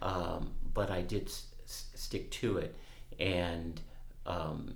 [0.00, 2.76] um, but I did s- s- stick to it,
[3.18, 3.80] and
[4.26, 4.74] um,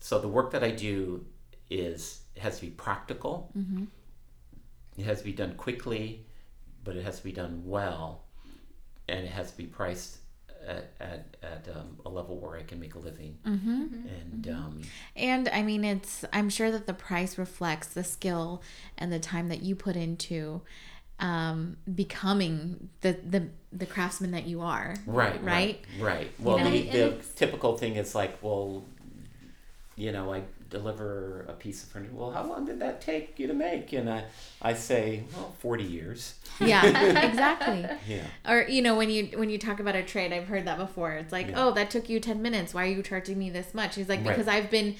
[0.00, 1.24] so the work that I do
[1.70, 3.50] is has to be practical.
[3.56, 3.84] Mm-hmm.
[4.98, 6.26] It has to be done quickly,
[6.84, 8.24] but it has to be done well,
[9.08, 10.18] and it has to be priced
[10.66, 13.38] at at, at um, a level where I can make a living.
[13.46, 13.86] Mm-hmm.
[14.08, 14.80] And um,
[15.16, 18.62] And I mean, it's, I'm sure that the price reflects the skill
[18.96, 20.62] and the time that you put into
[21.20, 24.96] um, becoming the, the, the craftsman that you are.
[25.06, 25.84] Right, Right?
[25.98, 26.30] right, right.
[26.38, 28.84] Well, And the, the typical thing is like, well,
[29.96, 30.42] you know, I
[30.72, 32.12] deliver a piece of furniture.
[32.14, 33.92] Well, how long did that take you to make?
[33.92, 34.24] And I,
[34.60, 36.34] I say, well, forty years.
[36.60, 36.84] Yeah,
[37.30, 37.86] exactly.
[38.08, 40.78] Yeah, Or you know when you when you talk about a trade, I've heard that
[40.78, 41.12] before.
[41.12, 41.64] It's like, Yeah.
[41.66, 42.74] oh, that took you ten minutes.
[42.74, 43.94] Why are you charging me this much?
[43.96, 44.28] He's like, Right.
[44.30, 44.96] because I've been,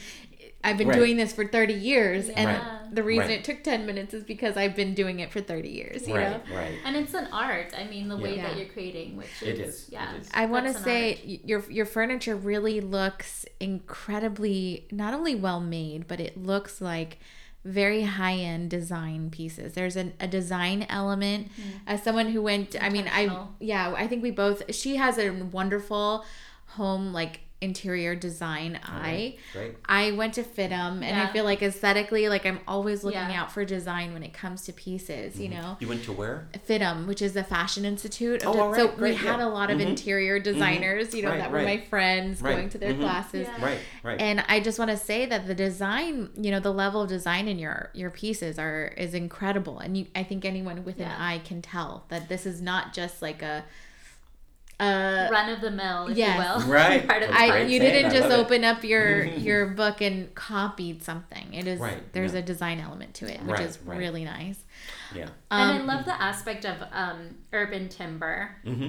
[0.65, 0.97] I've been Right.
[0.97, 2.95] doing this for thirty years, and Right.
[2.95, 3.39] the reason Right.
[3.39, 6.07] it took ten minutes is because I've been doing it for thirty years.
[6.07, 6.21] You know.
[6.21, 6.79] right, right.
[6.85, 7.73] And it's an art.
[7.77, 8.49] I mean, the way Yeah.
[8.49, 10.15] that you're creating, which is, It is, it yeah.
[10.17, 10.29] is.
[10.33, 11.49] I want to say art.
[11.49, 17.19] your your furniture really looks incredibly not only well made, but it looks like
[17.65, 19.75] very high end design pieces.
[19.75, 21.49] There's an, a design element.
[21.53, 21.71] Mm-hmm.
[21.87, 24.75] As someone who went, I mean, I yeah, I think we both.
[24.75, 26.25] She has a wonderful
[26.67, 29.37] home like interior design eye.
[29.53, 29.77] Great.
[29.87, 33.41] I went to FIDM, and I feel like aesthetically, like I'm always looking Yeah.
[33.43, 35.39] out for design when it comes to pieces.
[35.41, 36.49] You know, You went to where?
[36.69, 38.43] FIDM, which is the Fashion Institute.
[38.43, 39.47] of Oh, all so right, we great, had yeah.
[39.47, 39.87] a lot of Mhm.
[39.91, 42.57] interior designers, you know, Right, that were my friends Right.
[42.57, 43.01] going to their Mhm.
[43.01, 43.47] classes.
[43.59, 43.65] Yeah.
[43.65, 44.21] Right, right.
[44.21, 47.49] And I just want to say that the design, you know, the level of design
[47.49, 51.39] in your your pieces are is incredible, and you, I think anyone with an eye
[51.45, 53.65] can tell that this is not just like a.
[54.83, 56.37] Uh, Run of the mill, if yes.
[56.37, 56.73] you will.
[56.73, 57.07] Right.
[57.09, 58.45] Part of I you didn't just love it.
[58.47, 61.55] open up your your book and copied something.
[61.55, 62.41] It is Right, there's yeah.
[62.41, 63.99] a design element to it, which Right, is right.
[63.99, 64.59] really nice.
[65.15, 65.29] Yeah.
[65.51, 68.89] and I Um, love the aspect of um, urban timber Mm-hmm.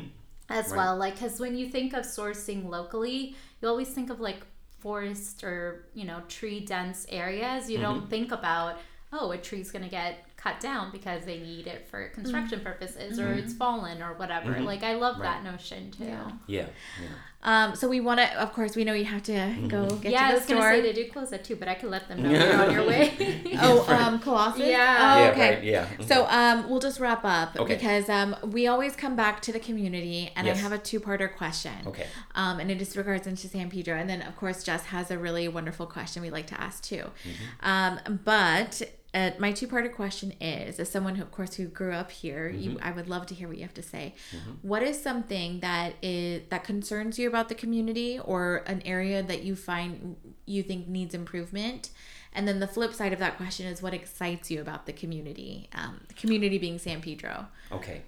[0.49, 0.77] as Right.
[0.77, 0.97] well.
[0.97, 4.41] Like, because when you think of sourcing locally, you always think of like
[4.79, 7.69] forest or, you know, tree dense areas.
[7.69, 7.83] You Mm-hmm.
[7.99, 8.79] don't think about,
[9.11, 13.17] oh, a tree's going to get cut down because they need it for construction purposes
[13.17, 14.51] or it's fallen or whatever.
[14.53, 14.65] Mhm.
[14.65, 15.41] Like, I love Right.
[15.41, 16.03] that notion too.
[16.03, 16.31] Yeah.
[16.47, 16.65] Yeah.
[17.01, 17.07] Yeah.
[17.45, 19.67] Um, so we want to, of course, we know you have to Mm-hmm.
[19.67, 21.89] go get yeah, I was gonna say they do close at two, but I can
[21.89, 23.13] let them know you're on your way.
[23.61, 24.01] oh, right.
[24.01, 24.61] um, Colossus.
[24.65, 24.97] Yeah.
[25.15, 25.31] Oh, yeah.
[25.31, 25.49] okay.
[25.55, 25.63] Right.
[25.63, 25.87] Yeah.
[26.05, 27.75] So um, we'll just wrap up Okay.
[27.75, 30.57] because um, we always come back to the community, and Yes.
[30.57, 31.73] I have a two-parter question.
[31.87, 32.07] Okay.
[32.35, 35.17] Um, and it just regards into San Pedro, and then of course Jess has a
[35.17, 37.03] really wonderful question we like to ask too.
[37.25, 37.69] Mm-hmm.
[37.69, 38.81] Um, but
[39.14, 42.78] uh, my two-parter question is: as someone who, of course, who grew up here, Mm-hmm.
[42.82, 44.16] I would love to hear what you have to say.
[44.61, 49.43] What is something that is that concerns you about the community, or an area that
[49.43, 51.89] you find you think needs improvement?
[52.36, 55.70] And then the flip side of that question is what excites you about the community?
[55.74, 57.47] Um, the community being San Pedro.
[57.72, 58.01] Okay.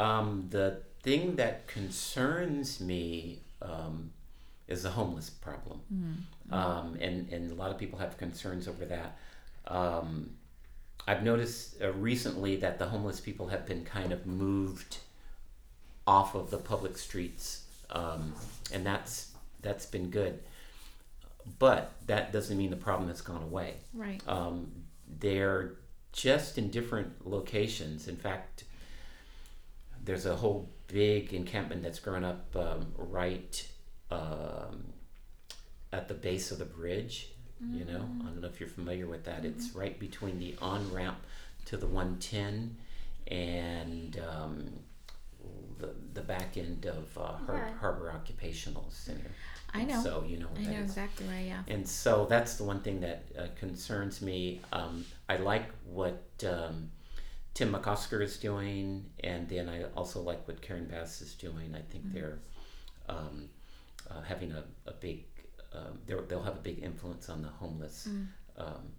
[0.00, 4.10] Um, the thing that concerns me um,
[4.66, 5.80] is the homeless problem,
[6.50, 9.16] um, and and a lot of people have concerns over that.
[9.66, 10.30] Um,
[11.06, 14.98] I've noticed uh, recently that the homeless people have been kind of moved
[16.06, 18.34] off of the public streets, um,
[18.72, 19.32] and that's
[19.62, 20.40] that's been good.
[21.58, 23.76] But that doesn't mean the problem has gone away.
[23.94, 24.22] Right.
[24.26, 24.70] Um,
[25.18, 25.72] they're
[26.12, 28.08] just in different locations.
[28.08, 28.64] In fact,
[30.04, 33.66] there's a whole big encampment that's grown up um, right
[34.10, 34.92] um,
[35.92, 37.28] at the base of the bridge.
[37.62, 39.44] You know, I don't know if you're familiar with that.
[39.44, 41.18] It's right between the on ramp
[41.66, 42.74] to the 110
[43.28, 44.70] and um,
[45.78, 47.78] the, the back end of uh, Har- Yeah.
[47.78, 49.30] Harbor Occupational Center.
[49.74, 50.02] I And know.
[50.02, 51.40] So you know I know exactly where.
[51.40, 51.62] Yeah.
[51.68, 54.60] And so that's the one thing that uh, concerns me.
[54.72, 56.90] Um, I like what um,
[57.54, 61.74] Tim McOsker is doing, and then I also like what Karen Bass is doing.
[61.74, 62.38] I think they're
[63.08, 63.48] um,
[64.10, 65.24] uh, having a, a big,
[65.72, 68.08] um, they'll have a big influence on the homeless.
[68.56, 68.92] Um,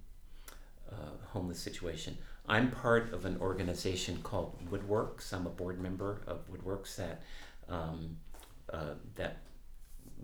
[0.92, 0.96] uh,
[1.30, 2.18] homeless situation.
[2.50, 5.32] I'm part of an organization called Woodworks.
[5.32, 7.22] I'm a board member of Woodworks that
[7.70, 8.18] um,
[8.72, 9.38] uh, that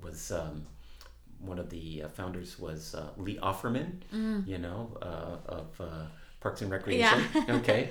[0.01, 0.65] was um,
[1.39, 4.01] one of the uh, founders was uh, Lee Offerman,
[4.45, 6.05] you know, uh, of uh,
[6.41, 7.23] Parks and Recreation.
[7.49, 7.89] okay,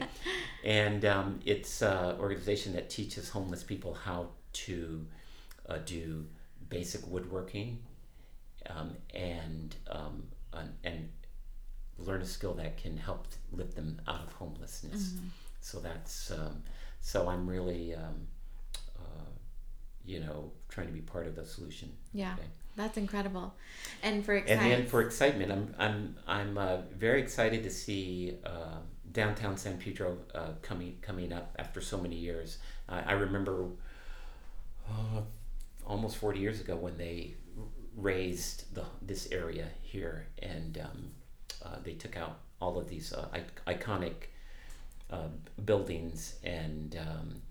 [0.64, 5.07] and um, it's an organization that teaches homeless people how to
[5.68, 6.26] uh, do
[6.68, 7.78] basic woodworking
[8.70, 11.08] um, and um, and- and
[11.98, 15.14] learn a skill that can help lift them out of homelessness.
[15.60, 16.62] So that's um,
[17.00, 18.26] so I'm really um,
[18.98, 19.30] uh,
[20.04, 21.90] you know trying to be part of the solution.
[22.12, 22.34] Yeah.
[22.34, 22.48] Okay.
[22.76, 23.54] That's incredible.
[24.02, 24.70] And for And excitement.
[24.82, 28.78] then for excitement, I'm I'm I'm uh, very excited to see uh,
[29.12, 32.58] downtown San Pedro uh, coming coming up after so many years.
[32.88, 33.64] I remember
[34.88, 35.22] uh,
[35.86, 37.34] almost 40 years ago when they
[37.97, 41.11] raised the this area here, and um,
[41.64, 44.14] uh, they took out all of these uh, I- iconic
[45.11, 45.28] uh,
[45.64, 47.42] buildings, and um,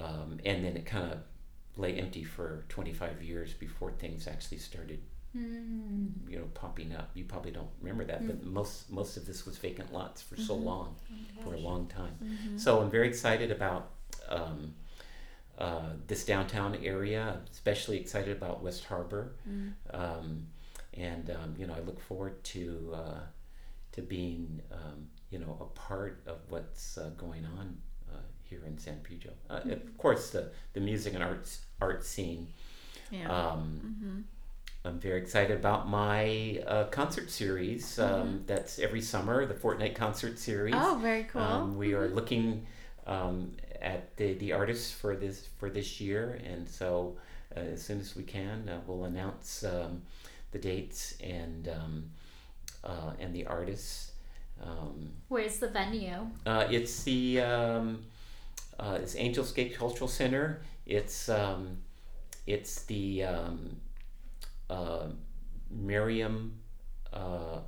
[0.00, 1.18] um, and then it kind of
[1.76, 5.00] lay empty for 25 years before things actually started
[6.28, 7.10] you know popping up.
[7.14, 10.54] You probably don't remember that but most most of this was vacant lots for so
[10.54, 10.96] long
[11.44, 12.16] for a long time.
[12.58, 13.90] So i'm very excited about
[14.28, 14.74] um,
[15.58, 19.32] uh, this downtown area especially excited about west harbor
[19.92, 20.46] um,
[20.94, 23.20] and um, you know i look forward to uh,
[23.92, 27.76] to being um, you know a part of what's uh, going on
[28.12, 32.48] uh, here in san pedro uh, of course the, the music and arts art scene
[33.10, 33.30] yeah.
[33.30, 34.24] um,
[34.84, 37.98] I'm very excited about my uh, concert series.
[37.98, 40.74] Um, That's every summer, the Fortnite concert series.
[40.76, 41.42] oh, very cool.
[41.42, 42.66] Um, we are looking
[43.06, 47.16] um, at the, the artists for this for this year, and so
[47.56, 50.02] uh, as soon as we can, uh, we'll announce um,
[50.52, 52.10] the dates and um,
[52.84, 54.12] uh, and the artists.
[54.62, 56.26] Um, Where's the venue?
[56.46, 58.04] uh, it's the um,
[58.78, 60.60] uh, it's Angels Gate Cultural Center.
[60.86, 61.78] It's um,
[62.46, 63.76] it's the um,
[64.70, 65.06] uh,
[65.70, 66.58] Merriam
[67.12, 67.60] uh,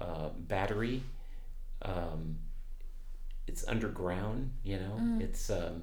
[0.00, 1.02] uh, Battery.
[1.82, 2.36] Um,
[3.46, 4.50] it's underground.
[4.62, 5.82] You know, it's um,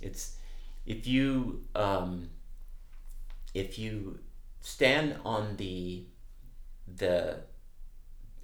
[0.00, 0.36] it's
[0.86, 2.30] if you um,
[3.54, 4.18] if you
[4.60, 6.04] stand on the
[6.96, 7.40] the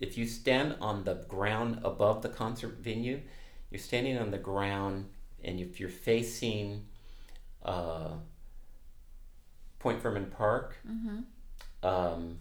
[0.00, 3.20] if you stand on the ground above the concert venue,
[3.70, 5.08] you're standing on the ground,
[5.42, 6.86] and if you're facing
[7.64, 8.10] uh,
[9.78, 10.76] Point Fermin Park,
[11.82, 12.38] um,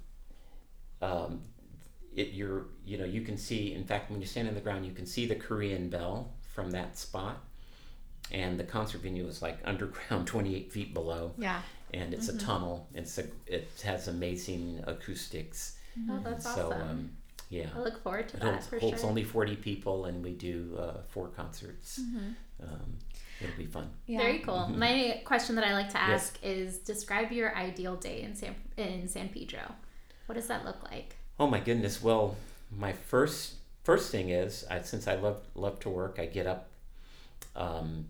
[1.01, 1.41] um,
[2.15, 3.73] it you're you know you can see.
[3.73, 6.71] In fact, when you stand on the ground, you can see the Korean Bell from
[6.71, 7.41] that spot,
[8.31, 11.61] and the concert venue is like underground, 28 feet below, yeah.
[11.93, 12.87] and it's a tunnel.
[12.93, 15.77] It's a it has amazing acoustics.
[16.09, 16.81] Oh, that's so awesome.
[16.81, 17.11] um,
[17.49, 17.67] yeah.
[17.75, 19.09] I look forward to It that holds, for holds sure.
[19.09, 21.99] only 40 people, and we do uh, four concerts.
[21.99, 22.97] Um,
[23.39, 23.91] it'll be fun.
[24.07, 24.19] Yeah.
[24.19, 24.69] Very cool.
[24.69, 26.09] My question that I like to Yes.
[26.09, 29.61] ask is describe your ideal day in San in San Pedro.
[30.25, 31.15] What does that look like?
[31.39, 32.01] Oh my goodness!
[32.01, 32.35] Well,
[32.71, 36.69] my first first thing is I, since I love love to work, I get up.
[37.55, 38.05] Um,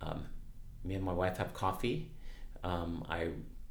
[0.00, 0.24] um,
[0.84, 2.10] me and my wife have coffee.
[2.62, 3.28] Um, I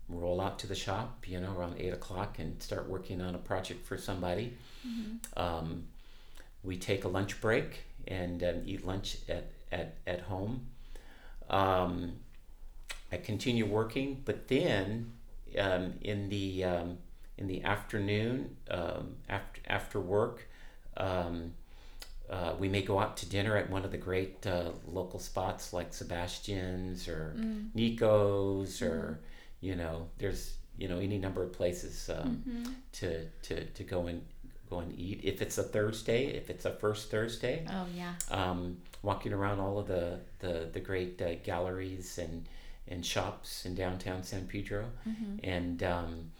[0.10, 3.38] roll out to the shop, you know, around eight o'clock, and start working on a
[3.38, 4.54] project for somebody.
[5.38, 5.86] Um,
[6.64, 10.68] we take a lunch break and um, eat lunch at at at home.
[11.50, 12.14] Um,
[13.12, 15.14] I continue working, but then
[15.58, 16.98] um, in the um,
[17.38, 20.48] in the afternoon um, after after work,
[20.98, 21.54] um,
[22.30, 25.74] uh, we may go out to dinner at one of the great uh, local spots
[25.74, 27.36] like Sebastian's or
[27.74, 29.20] Nico's or
[29.62, 32.44] you know there's you know any number of places um,
[32.94, 34.22] to, to to go and
[34.70, 35.22] go and eat.
[35.24, 38.14] If it's a Thursday if it's a first Thursday Oh yeah.
[38.32, 42.46] um, walking around all of the the, the great uh, galleries and
[42.88, 44.86] and shops in downtown San Pedro,
[45.44, 46.32] and um,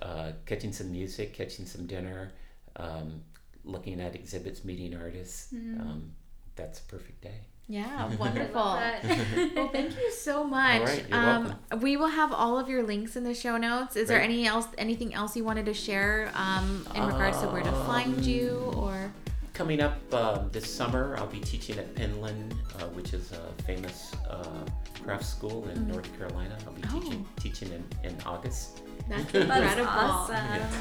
[0.00, 2.32] uh, catching some music, catching some dinner,
[2.76, 3.22] um,
[3.64, 5.52] looking at exhibits, meeting artists.
[5.52, 6.12] Um,
[6.56, 7.40] that's a perfect day.
[7.68, 8.54] Yeah, wonderful.
[8.54, 10.82] Well, thank you so much.
[10.82, 13.96] Right, you're um, we will have all of your links in the show notes.
[13.96, 17.62] Is there any else, anything else you wanted to share um, in regards to where
[17.62, 19.12] to find you, or?
[19.54, 24.12] Coming up um, this summer, I'll be teaching at Penland, uh, which is a famous
[24.28, 24.64] uh,
[25.02, 26.56] craft school in North Carolina.
[26.66, 28.82] I'll be teaching teaching in, in August.
[29.08, 29.88] That's That's incredible.
[29.88, 30.36] awesome.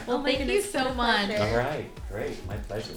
[0.07, 1.25] Well, Oh my thank you so much.
[1.27, 1.43] pleasure.
[1.43, 2.93] All right, great, my pleasure.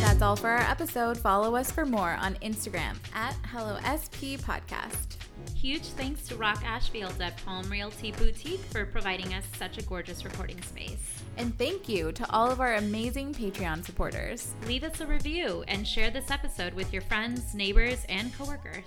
[0.00, 1.16] That's all for our episode.
[1.18, 5.16] Follow us for more on Instagram at HelloSP Podcast.
[5.62, 10.24] Huge thanks to Rock Ashfield at Palm Realty Boutique for providing us such a gorgeous
[10.24, 11.22] recording space.
[11.36, 14.54] And thank you to all of our amazing Patreon supporters.
[14.66, 18.86] Leave us a review and share this episode with your friends, neighbors, and coworkers.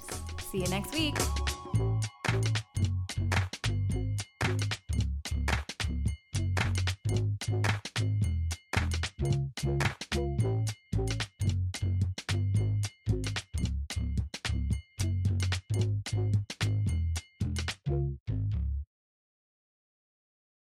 [0.52, 1.16] See you next week.